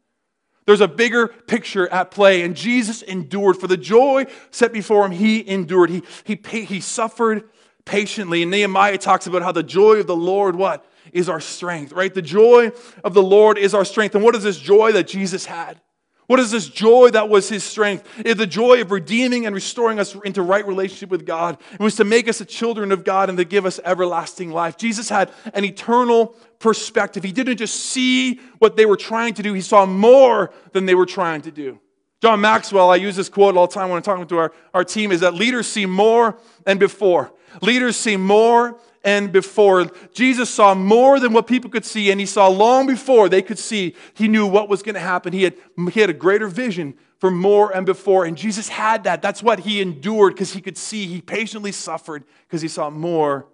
There's 0.66 0.80
a 0.80 0.88
bigger 0.88 1.28
picture 1.28 1.88
at 1.88 2.10
play, 2.10 2.42
and 2.42 2.56
Jesus 2.56 3.02
endured. 3.02 3.56
For 3.56 3.68
the 3.68 3.76
joy 3.76 4.26
set 4.50 4.72
before 4.72 5.06
him, 5.06 5.12
he 5.12 5.48
endured. 5.48 5.90
He, 5.90 6.02
he, 6.24 6.64
he 6.64 6.80
suffered 6.80 7.48
patiently. 7.84 8.42
And 8.42 8.50
Nehemiah 8.50 8.98
talks 8.98 9.26
about 9.26 9.42
how 9.42 9.52
the 9.52 9.62
joy 9.62 10.00
of 10.00 10.06
the 10.06 10.16
Lord, 10.16 10.56
what? 10.56 10.84
Is 11.12 11.30
our 11.30 11.40
strength, 11.40 11.92
right? 11.92 12.12
The 12.12 12.20
joy 12.20 12.72
of 13.02 13.14
the 13.14 13.22
Lord 13.22 13.56
is 13.56 13.72
our 13.72 13.84
strength. 13.84 14.14
And 14.14 14.22
what 14.22 14.34
is 14.34 14.42
this 14.42 14.58
joy 14.58 14.92
that 14.92 15.08
Jesus 15.08 15.46
had? 15.46 15.80
What 16.28 16.40
is 16.40 16.50
this 16.50 16.68
joy 16.68 17.08
that 17.12 17.30
was 17.30 17.48
his 17.48 17.64
strength? 17.64 18.06
It 18.22 18.34
the 18.34 18.46
joy 18.46 18.82
of 18.82 18.90
redeeming 18.90 19.46
and 19.46 19.54
restoring 19.54 19.98
us 19.98 20.14
into 20.26 20.42
right 20.42 20.64
relationship 20.66 21.08
with 21.08 21.24
God. 21.24 21.56
It 21.72 21.80
was 21.80 21.96
to 21.96 22.04
make 22.04 22.28
us 22.28 22.38
the 22.38 22.44
children 22.44 22.92
of 22.92 23.02
God 23.02 23.30
and 23.30 23.38
to 23.38 23.46
give 23.46 23.64
us 23.64 23.80
everlasting 23.82 24.52
life. 24.52 24.76
Jesus 24.76 25.08
had 25.08 25.32
an 25.54 25.64
eternal 25.64 26.36
perspective. 26.58 27.24
He 27.24 27.32
didn't 27.32 27.56
just 27.56 27.76
see 27.76 28.40
what 28.58 28.76
they 28.76 28.84
were 28.84 28.98
trying 28.98 29.32
to 29.34 29.42
do, 29.42 29.54
he 29.54 29.62
saw 29.62 29.86
more 29.86 30.52
than 30.72 30.84
they 30.84 30.94
were 30.94 31.06
trying 31.06 31.40
to 31.42 31.50
do. 31.50 31.80
John 32.20 32.42
Maxwell, 32.42 32.90
I 32.90 32.96
use 32.96 33.16
this 33.16 33.30
quote 33.30 33.56
all 33.56 33.66
the 33.66 33.72
time 33.72 33.88
when 33.88 33.96
I'm 33.96 34.02
talking 34.02 34.26
to 34.26 34.36
our, 34.36 34.52
our 34.74 34.84
team, 34.84 35.12
is 35.12 35.20
that 35.20 35.32
leaders 35.32 35.66
see 35.66 35.86
more 35.86 36.36
than 36.64 36.76
before. 36.76 37.32
Leaders 37.62 37.96
see 37.96 38.18
more 38.18 38.78
and 39.04 39.32
before. 39.32 39.86
Jesus 40.12 40.50
saw 40.50 40.74
more 40.74 41.20
than 41.20 41.32
what 41.32 41.46
people 41.46 41.70
could 41.70 41.84
see, 41.84 42.10
and 42.10 42.20
he 42.20 42.26
saw 42.26 42.48
long 42.48 42.86
before 42.86 43.28
they 43.28 43.42
could 43.42 43.58
see. 43.58 43.94
He 44.14 44.28
knew 44.28 44.46
what 44.46 44.68
was 44.68 44.82
going 44.82 44.94
to 44.94 45.00
happen. 45.00 45.32
He 45.32 45.44
had, 45.44 45.54
he 45.92 46.00
had 46.00 46.10
a 46.10 46.14
greater 46.14 46.48
vision 46.48 46.94
for 47.18 47.30
more 47.30 47.74
and 47.74 47.84
before, 47.84 48.24
and 48.24 48.36
Jesus 48.36 48.68
had 48.68 49.04
that. 49.04 49.22
That's 49.22 49.42
what 49.42 49.60
he 49.60 49.80
endured 49.80 50.34
because 50.34 50.52
he 50.52 50.60
could 50.60 50.78
see. 50.78 51.06
He 51.06 51.20
patiently 51.20 51.72
suffered 51.72 52.24
because 52.46 52.62
he 52.62 52.68
saw 52.68 52.90
more 52.90 53.46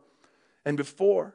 and 0.65 0.77
before. 0.77 1.35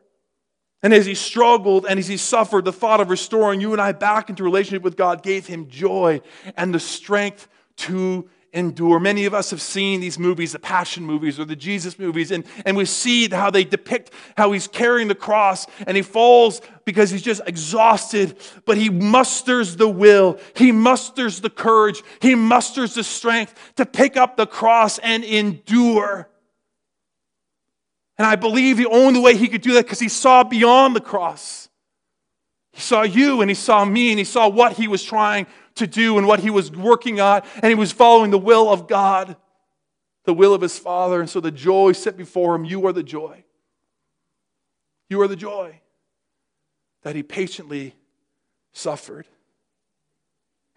And 0.82 0.93
as 0.93 1.06
he 1.06 1.15
struggled 1.15 1.86
and 1.86 2.00
as 2.00 2.08
he 2.08 2.17
suffered, 2.17 2.65
the 2.65 2.72
thought 2.72 3.02
of 3.02 3.10
restoring 3.10 3.60
you 3.60 3.74
and 3.74 3.82
I 3.82 3.91
back 3.91 4.30
into 4.30 4.43
relationship 4.43 4.82
with 4.82 4.95
God 4.95 5.24
gave 5.24 5.45
him 5.45 5.67
joy 5.67 6.22
and 6.56 6.74
the 6.74 6.80
strength 6.80 7.50
to 7.78 8.30
endure. 8.53 8.99
Many 8.99 9.25
of 9.25 9.33
us 9.33 9.51
have 9.51 9.62
seen 9.62 10.01
these 10.01 10.17
movies, 10.17 10.53
the 10.53 10.59
Passion 10.59 11.03
movies 11.05 11.39
or 11.39 11.45
the 11.45 11.55
Jesus 11.55 11.99
movies, 11.99 12.31
and, 12.31 12.43
and 12.65 12.75
we 12.75 12.85
see 12.85 13.29
how 13.29 13.49
they 13.51 13.63
depict 13.63 14.12
how 14.38 14.51
he's 14.51 14.67
carrying 14.67 15.07
the 15.07 15.15
cross 15.15 15.67
and 15.85 15.95
he 15.95 16.03
falls 16.03 16.62
because 16.85 17.09
he's 17.09 17.21
just 17.21 17.41
exhausted, 17.45 18.38
but 18.65 18.77
he 18.77 18.89
musters 18.89 19.75
the 19.75 19.88
will, 19.88 20.39
he 20.55 20.71
musters 20.71 21.41
the 21.41 21.49
courage, 21.49 22.01
he 22.21 22.35
musters 22.35 22.95
the 22.95 23.03
strength 23.03 23.53
to 23.75 23.85
pick 23.85 24.17
up 24.17 24.38
the 24.38 24.47
cross 24.47 24.97
and 24.99 25.23
endure. 25.23 26.29
And 28.17 28.25
I 28.25 28.35
believe 28.35 28.77
the 28.77 28.88
only 28.88 29.19
way 29.19 29.38
he 29.38 29.47
could 29.47 29.62
do 29.62 29.73
that 29.73 29.85
because 29.85 29.99
he 29.99 30.09
saw 30.09 30.43
beyond 30.43 30.95
the 30.95 31.01
cross. 31.01 31.69
He 32.73 32.81
saw 32.81 33.01
you 33.01 33.41
and 33.41 33.49
he 33.49 33.55
saw 33.55 33.83
me 33.85 34.12
and 34.12 34.19
he 34.19 34.25
saw 34.25 34.47
what 34.47 34.73
he 34.73 34.88
was 34.88 35.03
trying 35.03 35.47
to 35.80 35.88
do 35.88 36.18
and 36.18 36.28
what 36.28 36.39
he 36.39 36.50
was 36.50 36.72
working 36.72 37.20
on, 37.20 37.42
and 37.56 37.65
he 37.65 37.76
was 37.76 37.92
following 37.92 38.32
the 38.32 38.38
will 38.38 38.70
of 38.72 38.88
God, 38.88 39.36
the 40.26 40.34
will 40.34 40.54
of 40.54 40.62
his 40.62 40.78
Father. 40.80 41.20
And 41.20 41.30
so 41.30 41.39
the 41.39 41.52
joy 41.52 41.92
set 41.92 42.15
before 42.15 42.56
him, 42.56 42.63
you 42.63 42.86
are 42.88 42.94
the 42.94 43.04
joy. 43.04 43.44
You 45.10 45.22
are 45.22 45.28
the 45.28 45.36
joy 45.36 45.82
that 47.04 47.15
he 47.15 47.24
patiently 47.24 47.96
suffered. 48.74 49.26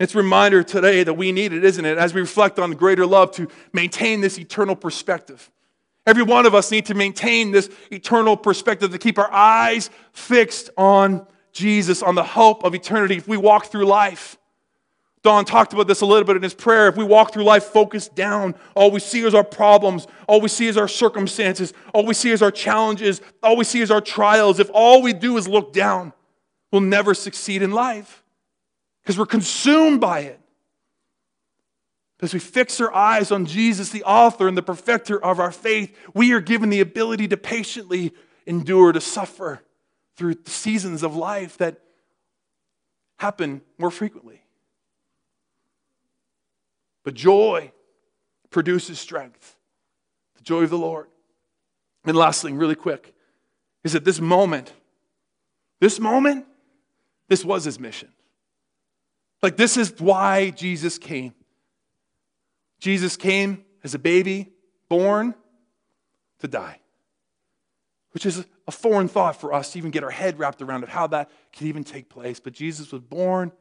It's 0.01 0.15
a 0.15 0.19
reminder 0.19 0.63
today 0.63 1.05
that 1.05 1.15
we 1.15 1.31
need 1.31 1.53
it, 1.53 1.65
isn't 1.65 1.85
it, 1.85 1.99
as 1.99 2.15
we 2.15 2.21
reflect 2.21 2.59
on 2.59 2.73
greater 2.73 3.07
love 3.07 3.31
to 3.33 3.49
maintain 3.73 4.21
this 4.21 4.39
eternal 4.39 4.75
perspective. 4.75 5.51
Every 6.07 6.25
one 6.25 6.47
of 6.47 6.55
us 6.55 6.73
need 6.73 6.87
to 6.87 6.95
maintain 6.95 7.53
this 7.53 7.71
eternal 7.93 8.37
perspective 8.37 8.91
to 8.91 8.99
keep 8.99 9.19
our 9.19 9.31
eyes 9.31 9.91
fixed 10.13 10.71
on 10.77 11.27
Jesus, 11.53 12.03
on 12.03 12.15
the 12.17 12.25
hope 12.25 12.65
of 12.65 12.75
eternity. 12.75 13.17
If 13.17 13.29
we 13.29 13.37
walk 13.37 13.67
through 13.67 13.85
life 13.85 14.39
Don 15.23 15.45
talked 15.45 15.73
about 15.73 15.87
this 15.87 16.01
a 16.01 16.07
little 16.07 16.25
bit 16.25 16.37
in 16.37 16.43
his 16.43 16.55
prayer. 16.55 16.89
If 16.89 16.97
we 16.97 17.05
walk 17.05 17.33
through 17.33 17.45
life 17.45 17.65
focused 17.65 18.17
down, 18.17 18.57
all 18.75 18.91
we 18.91 18.99
see 18.99 19.21
is 19.21 19.35
our 19.35 19.45
problems, 19.45 20.09
all 20.27 20.41
we 20.41 20.49
see 20.49 20.67
is 20.67 20.77
our 20.77 20.89
circumstances, 20.89 21.73
all 21.95 22.05
we 22.05 22.15
see 22.15 22.31
is 22.31 22.43
our 22.43 22.51
challenges, 22.51 23.21
all 23.43 23.57
we 23.57 23.65
see 23.65 23.81
is 23.81 23.91
our 23.91 24.01
trials. 24.01 24.59
If 24.59 24.69
all 24.75 25.01
we 25.01 25.13
do 25.13 25.37
is 25.37 25.47
look 25.47 25.73
down, 25.73 26.13
we'll 26.73 26.81
never 26.81 27.15
succeed 27.15 27.63
in 27.63 27.71
life 27.71 28.25
because 29.03 29.17
we're 29.17 29.27
consumed 29.27 30.01
by 30.01 30.21
it. 30.21 30.41
As 32.21 32.33
we 32.33 32.39
fix 32.39 32.81
our 32.81 32.95
eyes 32.95 33.33
on 33.33 33.47
Jesus, 33.47 33.91
the 33.91 34.05
author 34.05 34.47
and 34.47 34.57
the 34.57 34.63
perfecter 34.63 35.23
of 35.23 35.41
our 35.41 35.51
faith, 35.51 35.97
we 36.15 36.33
are 36.33 36.41
given 36.41 36.71
the 36.71 36.81
ability 36.81 37.27
to 37.29 37.37
patiently 37.37 38.13
endure, 38.47 38.93
to 38.93 39.01
suffer 39.01 39.61
through 40.17 40.37
seasons 40.47 41.03
of 41.03 41.17
life 41.17 41.59
that 41.59 41.81
happen 43.19 43.61
more 43.77 43.91
frequently. 43.91 44.42
But 47.05 47.15
joy 47.15 47.73
produces 48.51 49.01
strength. 49.01 49.57
The 50.37 50.43
joy 50.43 50.63
of 50.63 50.71
the 50.71 50.79
Lord. 50.79 51.09
And 52.05 52.17
last 52.17 52.43
thing, 52.43 52.57
really 52.57 52.75
quick, 52.75 53.15
is 53.85 53.93
that 53.93 54.05
this 54.05 54.21
moment, 54.21 54.73
this 55.81 55.99
moment, 55.99 56.47
this 57.29 57.45
was 57.45 57.65
his 57.65 57.79
mission. 57.79 58.13
Like, 59.43 59.57
this 59.57 59.77
is 59.77 60.01
why 60.01 60.51
Jesus 60.51 60.99
came. 60.99 61.35
Jesus 62.79 63.17
came 63.17 63.65
as 63.83 63.95
a 63.95 63.99
baby, 63.99 64.53
born 64.89 65.35
to 66.41 66.49
die, 66.49 66.81
which 68.11 68.27
is 68.27 68.45
a 68.67 68.73
foreign 68.73 69.09
thought 69.09 69.41
for 69.41 69.53
us 69.53 69.73
to 69.73 69.79
even 69.79 69.91
get 69.91 70.05
our 70.05 70.11
head 70.11 70.39
wrapped 70.39 70.63
around 70.63 70.83
of 70.83 70.89
how 70.89 71.07
that 71.09 71.31
could 71.53 71.67
even 71.67 71.85
take 71.85 72.09
place. 72.09 72.39
But 72.39 72.53
Jesus 72.53 72.93
was 72.93 73.01
born 73.01 73.53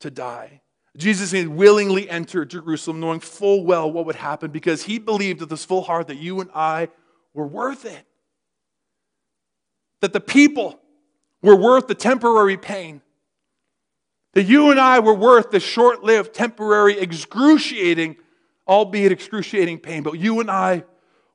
to 0.00 0.10
die. 0.10 0.62
Jesus 0.96 1.32
willingly 1.46 2.08
entered 2.08 2.50
Jerusalem 2.50 3.00
knowing 3.00 3.20
full 3.20 3.64
well 3.64 3.90
what 3.90 4.06
would 4.06 4.14
happen 4.14 4.50
because 4.50 4.84
he 4.84 4.98
believed 4.98 5.40
with 5.40 5.50
his 5.50 5.64
full 5.64 5.82
heart 5.82 6.06
that 6.06 6.18
you 6.18 6.40
and 6.40 6.50
I 6.54 6.88
were 7.32 7.46
worth 7.46 7.84
it. 7.84 8.06
That 10.00 10.12
the 10.12 10.20
people 10.20 10.80
were 11.42 11.56
worth 11.56 11.88
the 11.88 11.94
temporary 11.94 12.56
pain. 12.56 13.02
That 14.34 14.44
you 14.44 14.70
and 14.70 14.78
I 14.78 15.00
were 15.00 15.14
worth 15.14 15.50
the 15.50 15.60
short 15.60 16.04
lived, 16.04 16.32
temporary, 16.32 16.98
excruciating, 16.98 18.16
albeit 18.66 19.12
excruciating 19.12 19.78
pain. 19.78 20.02
But 20.02 20.18
you 20.18 20.40
and 20.40 20.50
I 20.50 20.84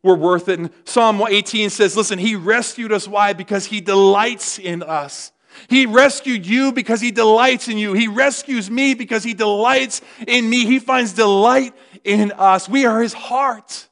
were 0.04 0.16
worth 0.16 0.48
it. 0.48 0.60
And 0.60 0.70
Psalm 0.86 1.22
18 1.22 1.70
says, 1.70 1.98
Listen, 1.98 2.20
he 2.20 2.36
rescued 2.36 2.92
us. 2.92 3.08
Why? 3.08 3.34
Because 3.34 3.66
he 3.66 3.82
delights 3.82 4.58
in 4.58 4.84
us. 4.84 5.32
He 5.68 5.86
rescued 5.86 6.46
you 6.46 6.72
because 6.72 7.02
he 7.02 7.12
delights 7.12 7.68
in 7.68 7.78
you. 7.78 7.94
He 7.94 8.08
rescues 8.08 8.70
me 8.70 8.94
because 8.94 9.24
he 9.24 9.34
delights 9.34 10.02
in 10.28 10.50
me. 10.50 10.66
He 10.66 10.80
finds 10.80 11.14
delight 11.14 11.74
in 12.04 12.32
us. 12.34 12.70
We 12.70 12.86
are 12.86 13.02
his 13.02 13.14
heart. 13.14 13.88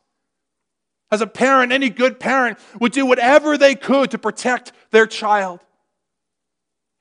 As 1.12 1.22
a 1.22 1.28
parent, 1.28 1.72
any 1.72 1.90
good 1.90 2.20
parent 2.20 2.58
would 2.80 2.92
do 2.92 3.06
whatever 3.06 3.58
they 3.58 3.76
could 3.76 4.12
to 4.12 4.18
protect 4.18 4.74
their 4.92 5.08
child. 5.08 5.60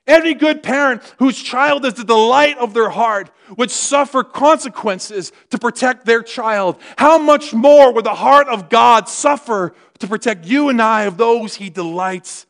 Any 0.06 0.34
good 0.34 0.62
parent 0.62 1.02
whose 1.18 1.42
child 1.42 1.84
is 1.84 1.94
the 1.94 2.04
delight 2.04 2.56
of 2.58 2.74
their 2.74 2.90
heart 2.90 3.30
would 3.56 3.72
suffer 3.72 4.22
consequences 4.22 5.32
to 5.50 5.58
protect 5.58 6.06
their 6.06 6.22
child. 6.22 6.80
How 6.96 7.18
much 7.18 7.52
more 7.52 7.92
would 7.92 8.04
the 8.04 8.14
heart 8.14 8.46
of 8.46 8.68
God 8.68 9.08
suffer 9.08 9.74
to 9.98 10.06
protect 10.06 10.46
you 10.46 10.68
and 10.68 10.80
I 10.80 11.02
of 11.02 11.16
those 11.16 11.56
he 11.56 11.70
delights 11.70 12.46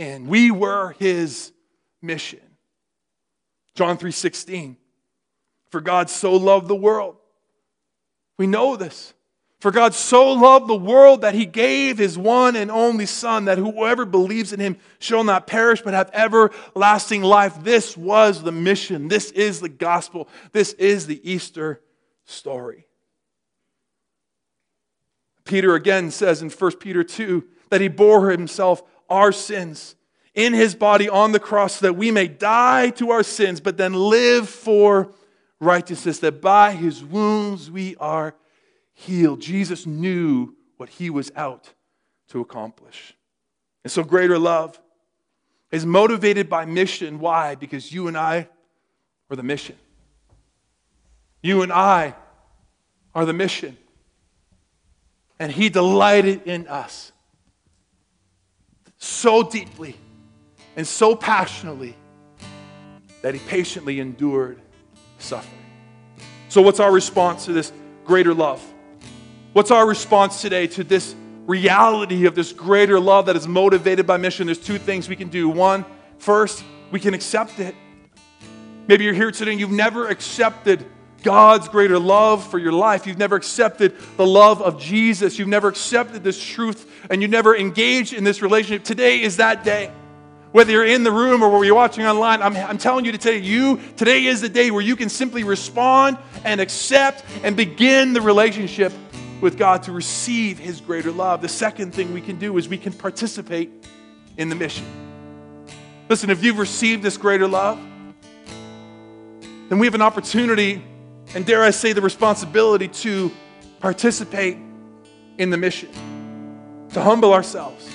in. 0.00 0.26
We 0.26 0.50
were 0.50 0.94
his 0.98 1.52
mission. 2.02 2.40
John 3.74 3.98
3:16. 3.98 4.76
For 5.70 5.80
God 5.80 6.10
so 6.10 6.34
loved 6.34 6.66
the 6.66 6.74
world. 6.74 7.16
We 8.38 8.46
know 8.46 8.74
this. 8.76 9.14
For 9.60 9.70
God 9.70 9.92
so 9.92 10.32
loved 10.32 10.68
the 10.68 10.74
world 10.74 11.20
that 11.20 11.34
he 11.34 11.44
gave 11.44 11.98
his 11.98 12.16
one 12.16 12.56
and 12.56 12.70
only 12.70 13.04
Son, 13.04 13.44
that 13.44 13.58
whoever 13.58 14.06
believes 14.06 14.54
in 14.54 14.58
him 14.58 14.78
shall 14.98 15.22
not 15.22 15.46
perish 15.46 15.82
but 15.82 15.92
have 15.92 16.10
everlasting 16.14 17.22
life. 17.22 17.62
This 17.62 17.94
was 17.94 18.42
the 18.42 18.52
mission. 18.52 19.08
This 19.08 19.30
is 19.32 19.60
the 19.60 19.68
gospel. 19.68 20.28
This 20.52 20.72
is 20.72 21.06
the 21.06 21.20
Easter 21.30 21.82
story. 22.24 22.86
Peter 25.44 25.74
again 25.74 26.10
says 26.10 26.40
in 26.40 26.48
1 26.48 26.76
Peter 26.76 27.04
2 27.04 27.44
that 27.68 27.82
he 27.82 27.88
bore 27.88 28.30
himself 28.30 28.82
our 29.10 29.32
sins 29.32 29.96
in 30.34 30.54
his 30.54 30.74
body 30.74 31.08
on 31.08 31.32
the 31.32 31.40
cross 31.40 31.76
so 31.76 31.86
that 31.86 31.94
we 31.94 32.10
may 32.10 32.28
die 32.28 32.90
to 32.90 33.10
our 33.10 33.22
sins, 33.22 33.60
but 33.60 33.76
then 33.76 33.92
live 33.92 34.48
for 34.48 35.12
righteousness, 35.60 36.20
that 36.20 36.40
by 36.40 36.72
his 36.72 37.04
wounds 37.04 37.70
we 37.70 37.96
are 37.96 38.34
healed. 38.94 39.40
Jesus 39.40 39.86
knew 39.86 40.54
what 40.76 40.88
he 40.88 41.10
was 41.10 41.30
out 41.36 41.74
to 42.28 42.40
accomplish. 42.40 43.14
And 43.84 43.90
so, 43.90 44.02
greater 44.02 44.38
love 44.38 44.80
is 45.70 45.84
motivated 45.84 46.48
by 46.48 46.64
mission. 46.64 47.18
Why? 47.18 47.54
Because 47.54 47.92
you 47.92 48.08
and 48.08 48.16
I 48.16 48.48
are 49.30 49.36
the 49.36 49.42
mission. 49.42 49.76
You 51.42 51.62
and 51.62 51.72
I 51.72 52.14
are 53.14 53.24
the 53.24 53.32
mission. 53.32 53.76
And 55.38 55.50
he 55.50 55.68
delighted 55.70 56.42
in 56.44 56.66
us 56.68 57.09
so 59.00 59.42
deeply 59.42 59.96
and 60.76 60.86
so 60.86 61.16
passionately 61.16 61.96
that 63.22 63.34
he 63.34 63.40
patiently 63.40 63.98
endured 63.98 64.60
suffering. 65.18 65.56
So, 66.48 66.62
what's 66.62 66.80
our 66.80 66.92
response 66.92 67.46
to 67.46 67.52
this 67.52 67.72
greater 68.04 68.34
love? 68.34 68.62
What's 69.52 69.70
our 69.70 69.86
response 69.86 70.40
today 70.40 70.66
to 70.68 70.84
this 70.84 71.14
reality 71.46 72.26
of 72.26 72.34
this 72.34 72.52
greater 72.52 73.00
love 73.00 73.26
that 73.26 73.36
is 73.36 73.48
motivated 73.48 74.06
by 74.06 74.16
mission? 74.16 74.46
There's 74.46 74.58
two 74.58 74.78
things 74.78 75.08
we 75.08 75.16
can 75.16 75.28
do. 75.28 75.48
One, 75.48 75.84
first, 76.18 76.62
we 76.90 77.00
can 77.00 77.14
accept 77.14 77.58
it. 77.58 77.74
Maybe 78.86 79.04
you're 79.04 79.14
here 79.14 79.30
today 79.30 79.52
and 79.52 79.60
you've 79.60 79.70
never 79.70 80.08
accepted 80.08 80.84
God's 81.22 81.68
greater 81.68 81.98
love 81.98 82.48
for 82.50 82.58
your 82.58 82.72
life. 82.72 83.06
You've 83.06 83.18
never 83.18 83.36
accepted 83.36 83.94
the 84.16 84.26
love 84.26 84.62
of 84.62 84.80
Jesus. 84.80 85.38
You've 85.38 85.48
never 85.48 85.68
accepted 85.68 86.24
this 86.24 86.42
truth 86.42 86.90
and 87.10 87.22
you 87.22 87.28
never 87.28 87.56
engaged 87.56 88.12
in 88.12 88.24
this 88.24 88.42
relationship. 88.42 88.84
Today 88.84 89.22
is 89.22 89.36
that 89.36 89.64
day. 89.64 89.92
Whether 90.52 90.72
you're 90.72 90.86
in 90.86 91.04
the 91.04 91.12
room 91.12 91.42
or 91.42 91.48
whether 91.50 91.64
you're 91.64 91.76
watching 91.76 92.04
online, 92.04 92.42
I'm, 92.42 92.56
I'm 92.56 92.78
telling 92.78 93.04
you 93.04 93.12
today, 93.12 93.38
you, 93.38 93.78
today 93.96 94.24
is 94.26 94.40
the 94.40 94.48
day 94.48 94.72
where 94.72 94.82
you 94.82 94.96
can 94.96 95.08
simply 95.08 95.44
respond 95.44 96.18
and 96.44 96.60
accept 96.60 97.24
and 97.44 97.56
begin 97.56 98.14
the 98.14 98.20
relationship 98.20 98.92
with 99.40 99.56
God 99.56 99.84
to 99.84 99.92
receive 99.92 100.58
His 100.58 100.80
greater 100.80 101.12
love. 101.12 101.40
The 101.40 101.48
second 101.48 101.94
thing 101.94 102.12
we 102.12 102.20
can 102.20 102.38
do 102.38 102.58
is 102.58 102.68
we 102.68 102.78
can 102.78 102.92
participate 102.92 103.70
in 104.36 104.48
the 104.48 104.56
mission. 104.56 104.84
Listen, 106.08 106.30
if 106.30 106.42
you've 106.42 106.58
received 106.58 107.04
this 107.04 107.16
greater 107.16 107.46
love, 107.46 107.78
then 109.68 109.78
we 109.78 109.86
have 109.86 109.94
an 109.94 110.02
opportunity, 110.02 110.82
and 111.34 111.46
dare 111.46 111.62
I 111.62 111.70
say, 111.70 111.92
the 111.92 112.02
responsibility 112.02 112.88
to 112.88 113.30
participate 113.80 114.56
in 115.38 115.50
the 115.50 115.56
mission, 115.56 115.90
to 116.92 117.00
humble 117.00 117.32
ourselves, 117.32 117.88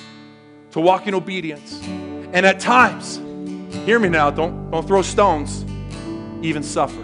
to 0.71 0.79
walk 0.79 1.07
in 1.07 1.13
obedience 1.13 1.81
and 2.35 2.45
at 2.45 2.59
times, 2.59 3.15
hear 3.85 3.97
me 3.97 4.09
now, 4.09 4.29
don't, 4.29 4.69
don't 4.69 4.85
throw 4.85 5.01
stones, 5.01 5.63
even 6.45 6.61
suffer. 6.61 7.01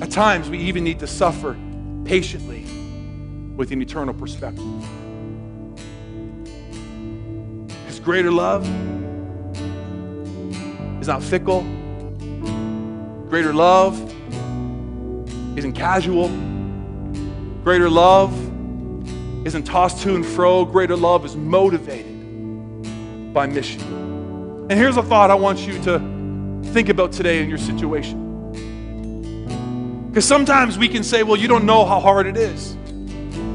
At 0.00 0.12
times, 0.12 0.48
we 0.48 0.58
even 0.58 0.84
need 0.84 1.00
to 1.00 1.08
suffer 1.08 1.56
patiently 2.04 2.62
with 3.56 3.72
an 3.72 3.82
eternal 3.82 4.14
perspective. 4.14 4.64
His 7.88 7.98
greater 7.98 8.30
love 8.30 8.64
is 11.00 11.08
not 11.08 11.20
fickle. 11.20 11.66
Greater 13.32 13.54
love 13.54 13.98
isn't 15.56 15.72
casual. 15.72 16.28
Greater 17.64 17.88
love 17.88 18.30
isn't 19.46 19.62
tossed 19.62 20.02
to 20.02 20.14
and 20.14 20.26
fro. 20.26 20.66
Greater 20.66 20.96
love 20.96 21.24
is 21.24 21.34
motivated 21.34 22.12
by 23.32 23.46
mission. 23.46 23.80
And 24.68 24.72
here's 24.72 24.98
a 24.98 25.02
thought 25.02 25.30
I 25.30 25.34
want 25.34 25.60
you 25.60 25.82
to 25.84 25.98
think 26.74 26.90
about 26.90 27.10
today 27.10 27.42
in 27.42 27.48
your 27.48 27.56
situation. 27.56 28.18
Because 30.08 30.26
sometimes 30.26 30.76
we 30.76 30.86
can 30.86 31.02
say, 31.02 31.22
well, 31.22 31.36
you 31.36 31.48
don't 31.48 31.64
know 31.64 31.86
how 31.86 32.00
hard 32.00 32.26
it 32.26 32.36
is. 32.36 32.74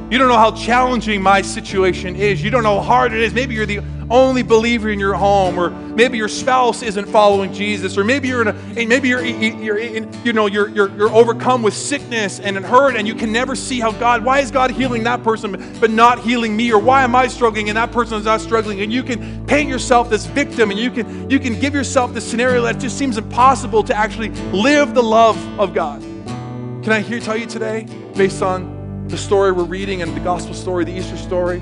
You 0.10 0.18
don't 0.18 0.28
know 0.28 0.40
how 0.40 0.54
challenging 0.54 1.22
my 1.22 1.44
situation 1.44 2.16
is. 2.16 2.44
You 2.44 2.50
don't 2.50 2.64
know 2.64 2.80
how 2.80 2.84
hard 2.84 3.14
it 3.14 3.22
is. 3.22 3.32
Maybe 3.32 3.54
you're 3.54 3.68
the 3.68 3.82
only 4.10 4.42
believer 4.42 4.90
in 4.90 5.00
your 5.00 5.14
home, 5.14 5.60
or 5.60 5.70
maybe 5.70 6.18
your 6.18 6.28
spouse 6.30 6.82
isn't 6.82 7.08
following 7.08 7.54
Jesus, 7.54 7.98
or 7.98 8.04
maybe 8.04 8.28
you're 8.28 8.42
in 8.42 8.48
a, 8.48 8.86
maybe 8.86 9.10
you're, 9.10 9.24
you're 9.24 9.78
in, 9.78 10.10
you 10.24 10.34
know, 10.34 10.46
you're, 10.46 10.70
you're, 10.70 10.90
you're 10.96 11.10
overcome 11.10 11.62
with 11.62 11.74
sickness 11.74 12.40
and 12.40 12.58
hurt, 12.58 12.96
and 12.96 13.08
you 13.08 13.16
can 13.16 13.32
never 13.32 13.56
see 13.56 13.80
how 13.80 13.92
God, 13.92 14.24
why 14.24 14.40
is 14.40 14.52
God 14.52 14.72
healing 14.72 15.04
that 15.04 15.24
person 15.24 15.78
but 15.80 15.92
not 15.92 16.20
healing 16.20 16.56
me, 16.56 16.72
or 16.72 16.80
why 16.80 17.04
am 17.04 17.16
I 17.16 17.28
struggling 17.28 17.70
and 17.70 17.78
that 17.78 17.92
person 17.92 18.18
is 18.18 18.26
not 18.26 18.42
struggling, 18.42 18.82
and 18.82 18.92
you 18.94 19.04
can 19.04 19.46
paint 19.46 19.70
yourself 19.70 20.10
this 20.10 20.26
victim, 20.26 20.72
and 20.72 20.80
you 20.80 20.92
can, 20.92 21.30
you 21.30 21.40
can 21.40 21.60
give 21.60 21.74
yourself 21.74 22.14
this 22.14 22.26
scenario 22.30 22.62
that 22.64 22.80
just 22.80 22.98
seems 22.98 23.18
impossible 23.18 23.84
to 23.84 23.96
actually 23.96 24.30
live 24.52 24.94
the 24.94 25.04
love 25.04 25.38
of 25.60 25.74
God. 25.74 26.02
Can 26.02 26.92
I 26.92 27.02
hear 27.02 27.20
tell 27.20 27.36
you 27.36 27.46
today, 27.46 27.86
based 28.16 28.42
on 28.42 29.08
the 29.10 29.18
story 29.18 29.52
we're 29.52 29.64
reading 29.64 30.02
and 30.02 30.16
the 30.16 30.22
gospel 30.22 30.54
story, 30.54 30.86
the 30.86 30.98
Easter 30.98 31.18
story, 31.18 31.62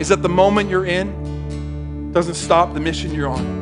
is 0.00 0.08
that 0.08 0.22
the 0.22 0.28
moment 0.28 0.70
you're 0.70 0.86
in 0.86 1.19
doesn't 2.12 2.34
stop 2.34 2.74
the 2.74 2.80
mission 2.80 3.14
you're 3.14 3.28
on. 3.28 3.60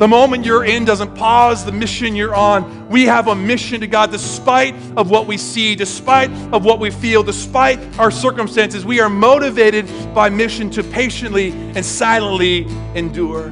The 0.00 0.08
moment 0.08 0.46
you're 0.46 0.64
in 0.64 0.86
doesn't 0.86 1.14
pause 1.14 1.64
the 1.64 1.72
mission 1.72 2.16
you're 2.16 2.34
on. 2.34 2.88
We 2.88 3.04
have 3.04 3.28
a 3.28 3.34
mission 3.34 3.82
to 3.82 3.86
God 3.86 4.10
despite 4.10 4.74
of 4.96 5.10
what 5.10 5.26
we 5.26 5.36
see, 5.36 5.74
despite 5.74 6.30
of 6.54 6.64
what 6.64 6.80
we 6.80 6.90
feel, 6.90 7.22
despite 7.22 7.78
our 7.98 8.10
circumstances. 8.10 8.82
We 8.82 9.00
are 9.00 9.10
motivated 9.10 9.86
by 10.14 10.30
mission 10.30 10.70
to 10.70 10.82
patiently 10.82 11.50
and 11.50 11.84
silently 11.84 12.66
endure. 12.94 13.48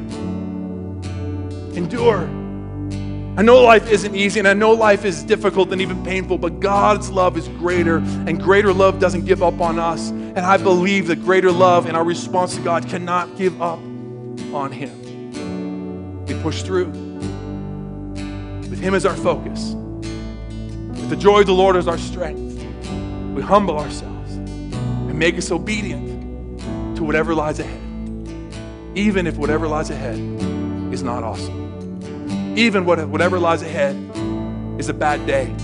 Endure. 1.77 2.38
I 3.39 3.43
know 3.43 3.63
life 3.63 3.89
isn't 3.89 4.17
easy 4.17 4.41
and 4.41 4.49
I 4.49 4.53
know 4.53 4.73
life 4.73 5.05
is 5.05 5.23
difficult 5.23 5.71
and 5.71 5.81
even 5.81 6.03
painful, 6.03 6.39
but 6.39 6.59
God's 6.59 7.09
love 7.09 7.37
is 7.37 7.47
greater 7.47 7.99
and 7.99 8.43
greater 8.43 8.73
love 8.73 8.99
doesn't 8.99 9.27
give 9.27 9.45
up 9.45 9.61
on 9.61 9.79
us. 9.79 10.09
And 10.09 10.41
I 10.41 10.57
believe 10.57 11.07
that 11.07 11.23
greater 11.23 11.53
love 11.53 11.87
and 11.87 11.97
our 11.97 12.03
response 12.03 12.57
to 12.57 12.63
God 12.63 12.89
cannot 12.89 13.37
give 13.37 13.63
up 13.63 13.79
on 14.53 14.73
Him. 14.73 16.25
We 16.27 16.35
push 16.43 16.63
through 16.63 16.87
with 18.71 18.81
Him 18.81 18.97
as 18.97 19.07
our 19.07 19.15
focus, 19.15 19.71
with 19.71 21.09
the 21.09 21.17
joy 21.17 21.43
of 21.43 21.47
the 21.47 21.55
Lord 21.55 21.77
as 21.77 21.87
our 21.87 21.97
strength. 21.97 22.61
We 23.37 23.43
humble 23.43 23.79
ourselves 23.79 24.33
and 24.35 25.17
make 25.17 25.39
us 25.39 25.53
obedient 25.53 26.97
to 26.97 27.05
whatever 27.05 27.37
lies 27.37 27.61
ahead, 27.61 27.81
even 28.97 29.29
if 29.29 29.37
whatever 29.37 29.69
lies 29.69 29.91
ahead 29.91 30.19
is 30.93 31.05
not 31.05 31.23
awesome 31.23 31.68
even 32.59 32.85
whatever 32.85 33.39
lies 33.39 33.63
ahead 33.63 33.95
is 34.81 34.89
a 34.89 34.93
bad 34.95 35.25
day. 35.27 35.55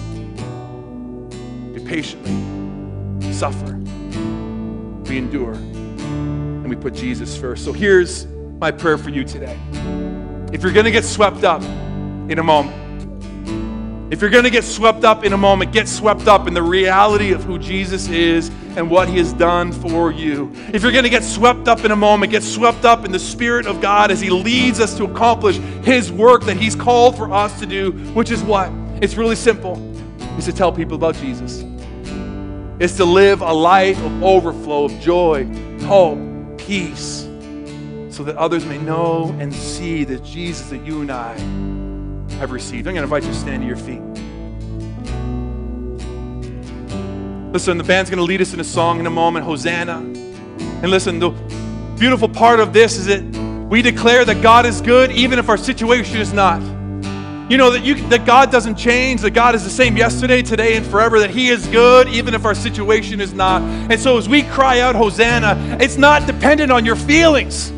We 1.73 1.85
patiently 1.85 2.31
suffer, 3.33 3.75
we 5.09 5.19
endure, 5.19 5.55
and 5.55 6.69
we 6.69 6.77
put 6.77 6.95
Jesus 6.95 7.37
first. 7.37 7.65
So 7.65 7.73
here's 7.73 8.27
my 8.61 8.71
prayer 8.71 8.97
for 8.97 9.11
you 9.11 9.25
today. 9.25 9.59
If 10.53 10.63
you're 10.63 10.73
going 10.73 10.85
to 10.85 10.93
get 10.93 11.05
swept 11.05 11.43
up 11.43 11.63
in 12.31 12.39
a 12.39 12.45
moment, 12.45 12.77
if 14.15 14.21
you're 14.21 14.31
going 14.31 14.45
to 14.45 14.51
get 14.51 14.63
swept 14.63 15.03
up 15.03 15.25
in 15.25 15.33
a 15.33 15.37
moment, 15.37 15.73
get 15.73 15.89
swept 15.89 16.29
up 16.29 16.47
in 16.47 16.55
the 16.55 16.63
reality 16.63 17.33
of 17.33 17.43
who 17.43 17.59
Jesus 17.59 18.07
is 18.09 18.49
and 18.77 18.89
what 18.89 19.09
he 19.09 19.19
has 19.19 19.33
done 19.33 19.73
for 19.73 20.13
you. 20.13 20.53
If 20.73 20.85
you're 20.85 20.93
going 20.93 21.03
to 21.03 21.11
get 21.11 21.25
swept 21.25 21.67
up 21.67 21.85
in 21.85 21.91
a 21.91 21.97
moment, 21.97 22.31
get 22.31 22.45
swept 22.45 22.85
up 22.85 23.05
in 23.05 23.11
the 23.11 23.19
Spirit 23.19 23.67
of 23.67 23.81
God 23.81 24.13
as 24.13 24.21
he 24.21 24.31
leads 24.31 24.79
us 24.79 24.97
to 24.99 25.05
accomplish 25.05 25.57
his 25.83 26.13
work 26.13 26.45
that 26.45 26.57
he's 26.57 26.77
called 26.77 27.17
for 27.17 27.33
us 27.33 27.59
to 27.59 27.67
do, 27.67 27.91
which 28.15 28.31
is 28.31 28.41
what? 28.45 28.71
It's 29.03 29.17
really 29.17 29.35
simple. 29.35 29.83
Is 30.39 30.45
to 30.45 30.53
tell 30.53 30.71
people 30.71 30.95
about 30.95 31.17
Jesus. 31.17 31.65
It's 32.79 32.97
to 32.99 33.05
live 33.05 33.41
a 33.43 33.53
life 33.53 34.01
of 34.01 34.23
overflow 34.23 34.85
of 34.85 34.93
joy, 35.01 35.45
hope, 35.87 36.21
peace, 36.57 37.23
so 38.11 38.23
that 38.23 38.37
others 38.37 38.65
may 38.65 38.79
know 38.79 39.35
and 39.41 39.53
see 39.53 40.05
that 40.05 40.23
Jesus 40.23 40.71
that 40.71 40.87
you 40.87 41.01
and 41.01 41.11
I 41.11 41.84
have 42.45 42.53
received. 42.53 42.87
I'm 42.87 42.95
going 42.95 43.09
to 43.09 43.15
invite 43.15 43.23
you 43.23 43.31
to 43.31 43.35
stand 43.35 43.63
to 43.63 43.67
your 43.67 43.77
feet. 43.77 44.03
Listen, 47.55 47.79
the 47.79 47.85
band's 47.85 48.11
going 48.11 48.19
to 48.19 48.25
lead 48.25 48.43
us 48.43 48.53
in 48.53 48.61
a 48.61 48.65
song 48.65 49.01
in 49.01 49.07
a 49.07 49.11
moment, 49.11 49.47
Hosanna. 49.47 49.99
And 49.99 50.91
listen, 50.91 51.19
the 51.19 51.31
beautiful 51.99 52.29
part 52.29 52.61
of 52.61 52.75
this 52.75 52.99
is 52.99 53.07
that 53.07 53.23
we 53.71 53.81
declare 53.81 54.27
that 54.27 54.43
God 54.43 54.67
is 54.67 54.83
good 54.83 55.11
even 55.13 55.39
if 55.39 55.49
our 55.49 55.57
situation 55.57 56.19
is 56.19 56.35
not. 56.35 56.61
You 57.51 57.57
know 57.57 57.71
that 57.71 57.83
you 57.83 57.95
that 58.09 58.27
God 58.27 58.51
doesn't 58.51 58.77
change, 58.77 59.23
that 59.23 59.31
God 59.31 59.55
is 59.55 59.65
the 59.65 59.71
same 59.71 59.97
yesterday, 59.97 60.43
today, 60.43 60.77
and 60.77 60.85
forever, 60.85 61.19
that 61.21 61.31
He 61.31 61.49
is 61.49 61.67
good 61.69 62.09
even 62.09 62.35
if 62.35 62.45
our 62.45 62.55
situation 62.55 63.21
is 63.21 63.33
not. 63.33 63.63
And 63.63 63.99
so 63.99 64.19
as 64.19 64.29
we 64.29 64.43
cry 64.43 64.81
out 64.81 64.95
Hosanna, 64.95 65.79
it's 65.81 65.97
not 65.97 66.27
dependent 66.27 66.71
on 66.71 66.85
your 66.85 66.97
feelings. 66.97 67.73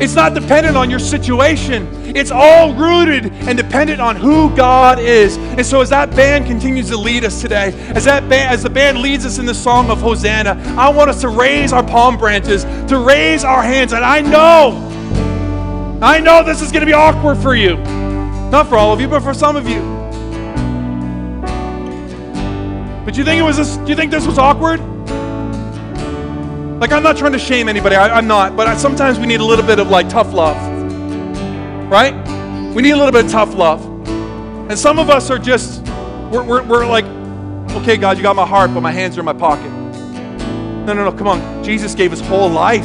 It's 0.00 0.14
not 0.14 0.34
dependent 0.34 0.76
on 0.76 0.90
your 0.90 0.98
situation. 0.98 1.88
It's 2.16 2.30
all 2.30 2.74
rooted 2.74 3.32
and 3.32 3.56
dependent 3.56 4.00
on 4.00 4.16
who 4.16 4.54
God 4.56 4.98
is. 4.98 5.36
And 5.36 5.64
so 5.64 5.80
as 5.80 5.90
that 5.90 6.10
band 6.10 6.46
continues 6.46 6.88
to 6.90 6.96
lead 6.96 7.24
us 7.24 7.40
today, 7.40 7.72
as 7.94 8.04
that 8.04 8.28
band, 8.28 8.52
as 8.52 8.62
the 8.62 8.70
band 8.70 8.98
leads 8.98 9.24
us 9.24 9.38
in 9.38 9.46
the 9.46 9.54
song 9.54 9.90
of 9.90 10.00
Hosanna, 10.00 10.60
I 10.76 10.88
want 10.90 11.10
us 11.10 11.20
to 11.22 11.28
raise 11.28 11.72
our 11.72 11.82
palm 11.82 12.16
branches, 12.18 12.64
to 12.64 12.98
raise 12.98 13.44
our 13.44 13.62
hands. 13.62 13.92
And 13.92 14.04
I 14.04 14.20
know, 14.20 14.88
I 16.02 16.20
know 16.20 16.42
this 16.42 16.62
is 16.62 16.72
going 16.72 16.80
to 16.80 16.86
be 16.86 16.92
awkward 16.92 17.38
for 17.38 17.54
you. 17.54 17.76
Not 17.76 18.68
for 18.68 18.76
all 18.76 18.92
of 18.92 19.00
you, 19.00 19.08
but 19.08 19.22
for 19.22 19.32
some 19.32 19.56
of 19.56 19.68
you. 19.68 19.80
But 23.04 23.16
you 23.16 23.24
think 23.24 23.40
it 23.40 23.44
was 23.44 23.56
this, 23.56 23.76
do 23.78 23.86
you 23.86 23.96
think 23.96 24.10
this 24.10 24.26
was 24.26 24.38
awkward? 24.38 24.80
Like, 26.82 26.90
I'm 26.90 27.04
not 27.04 27.16
trying 27.16 27.30
to 27.30 27.38
shame 27.38 27.68
anybody, 27.68 27.94
I, 27.94 28.18
am 28.18 28.26
not, 28.26 28.56
but 28.56 28.66
I, 28.66 28.76
sometimes 28.76 29.16
we 29.16 29.26
need 29.26 29.38
a 29.38 29.44
little 29.44 29.64
bit 29.64 29.78
of 29.78 29.88
like 29.88 30.08
tough 30.08 30.32
love, 30.32 30.56
right? 31.88 32.12
We 32.74 32.82
need 32.82 32.90
a 32.90 32.96
little 32.96 33.12
bit 33.12 33.26
of 33.26 33.30
tough 33.30 33.54
love. 33.54 33.86
And 34.68 34.76
some 34.76 34.98
of 34.98 35.08
us 35.08 35.30
are 35.30 35.38
just, 35.38 35.86
we're, 36.32 36.42
we're, 36.42 36.64
we're 36.64 36.84
like, 36.84 37.04
okay, 37.76 37.96
God, 37.96 38.16
you 38.16 38.24
got 38.24 38.34
my 38.34 38.44
heart, 38.44 38.74
but 38.74 38.80
my 38.80 38.90
hands 38.90 39.16
are 39.16 39.20
in 39.20 39.26
my 39.26 39.32
pocket. 39.32 39.70
No, 39.70 40.92
no, 40.92 41.04
no, 41.04 41.12
come 41.12 41.28
on. 41.28 41.62
Jesus 41.62 41.94
gave 41.94 42.10
his 42.10 42.20
whole 42.20 42.48
life, 42.48 42.84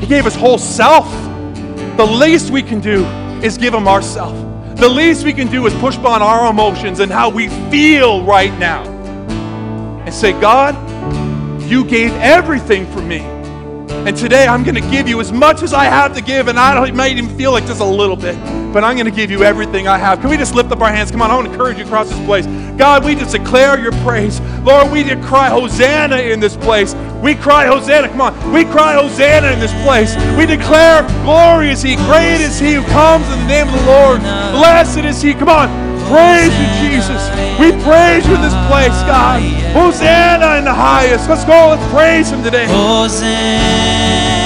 he 0.00 0.06
gave 0.06 0.24
his 0.24 0.34
whole 0.34 0.56
self. 0.56 1.06
The 1.98 2.06
least 2.06 2.50
we 2.50 2.62
can 2.62 2.80
do 2.80 3.04
is 3.44 3.58
give 3.58 3.74
him 3.74 3.88
ourself. 3.88 4.34
The 4.78 4.88
least 4.88 5.26
we 5.26 5.34
can 5.34 5.48
do 5.48 5.66
is 5.66 5.74
push 5.74 5.98
on 5.98 6.22
our 6.22 6.50
emotions 6.50 7.00
and 7.00 7.12
how 7.12 7.28
we 7.28 7.48
feel 7.70 8.24
right 8.24 8.58
now 8.58 8.84
and 10.06 10.14
say, 10.14 10.32
God, 10.40 10.85
you 11.66 11.84
gave 11.84 12.12
everything 12.14 12.86
for 12.92 13.00
me. 13.02 13.20
And 14.06 14.16
today 14.16 14.46
I'm 14.46 14.62
going 14.62 14.76
to 14.76 14.90
give 14.90 15.08
you 15.08 15.20
as 15.20 15.32
much 15.32 15.62
as 15.62 15.72
I 15.72 15.84
have 15.84 16.14
to 16.14 16.22
give, 16.22 16.46
and 16.48 16.58
I 16.58 16.74
don't, 16.74 16.94
might 16.94 17.12
even 17.16 17.36
feel 17.36 17.52
like 17.52 17.66
just 17.66 17.80
a 17.80 17.84
little 17.84 18.16
bit. 18.16 18.36
but 18.72 18.84
I'm 18.84 18.94
going 18.94 19.06
to 19.06 19.10
give 19.10 19.30
you 19.30 19.42
everything 19.42 19.88
I 19.88 19.98
have. 19.98 20.20
Can 20.20 20.30
we 20.30 20.36
just 20.36 20.54
lift 20.54 20.70
up 20.70 20.80
our 20.80 20.92
hands? 20.92 21.10
Come 21.10 21.22
on, 21.22 21.30
I 21.30 21.34
want 21.34 21.46
to 21.46 21.52
encourage 21.52 21.78
you 21.78 21.84
across 21.84 22.08
this 22.08 22.24
place. 22.24 22.46
God, 22.76 23.04
we 23.04 23.14
just 23.14 23.32
declare 23.32 23.80
your 23.80 23.92
praise. 24.04 24.40
Lord, 24.62 24.92
we 24.92 25.02
did 25.02 25.22
cry 25.22 25.48
Hosanna 25.48 26.16
in 26.18 26.40
this 26.40 26.56
place. 26.56 26.94
We 27.22 27.34
cry 27.34 27.66
Hosanna. 27.66 28.08
Come 28.08 28.20
on. 28.20 28.52
We 28.52 28.64
cry 28.66 28.94
Hosanna 28.94 29.50
in 29.50 29.58
this 29.58 29.72
place. 29.82 30.14
We 30.36 30.46
declare, 30.46 31.02
Glory 31.24 31.70
is 31.70 31.82
He, 31.82 31.96
great 31.96 32.40
is 32.42 32.60
He 32.60 32.74
who 32.74 32.82
comes 32.84 33.24
in 33.32 33.38
the 33.40 33.46
name 33.46 33.66
of 33.66 33.74
the 33.80 33.86
Lord. 33.86 34.20
Blessed 34.20 34.98
is 34.98 35.22
He. 35.22 35.32
Come 35.32 35.48
on. 35.48 35.95
Praise 36.08 36.54
you, 36.58 36.68
Jesus. 36.78 37.22
We 37.58 37.72
praise 37.82 38.26
you 38.26 38.34
in 38.34 38.42
this 38.42 38.54
place, 38.68 38.96
God. 39.10 39.42
Hosanna 39.72 40.58
in 40.58 40.64
the 40.64 40.74
highest. 40.74 41.28
Let's 41.28 41.44
go. 41.44 41.74
Let's 41.74 41.92
praise 41.92 42.30
Him 42.30 42.42
today. 42.42 42.66
Hosanna. 42.68 44.25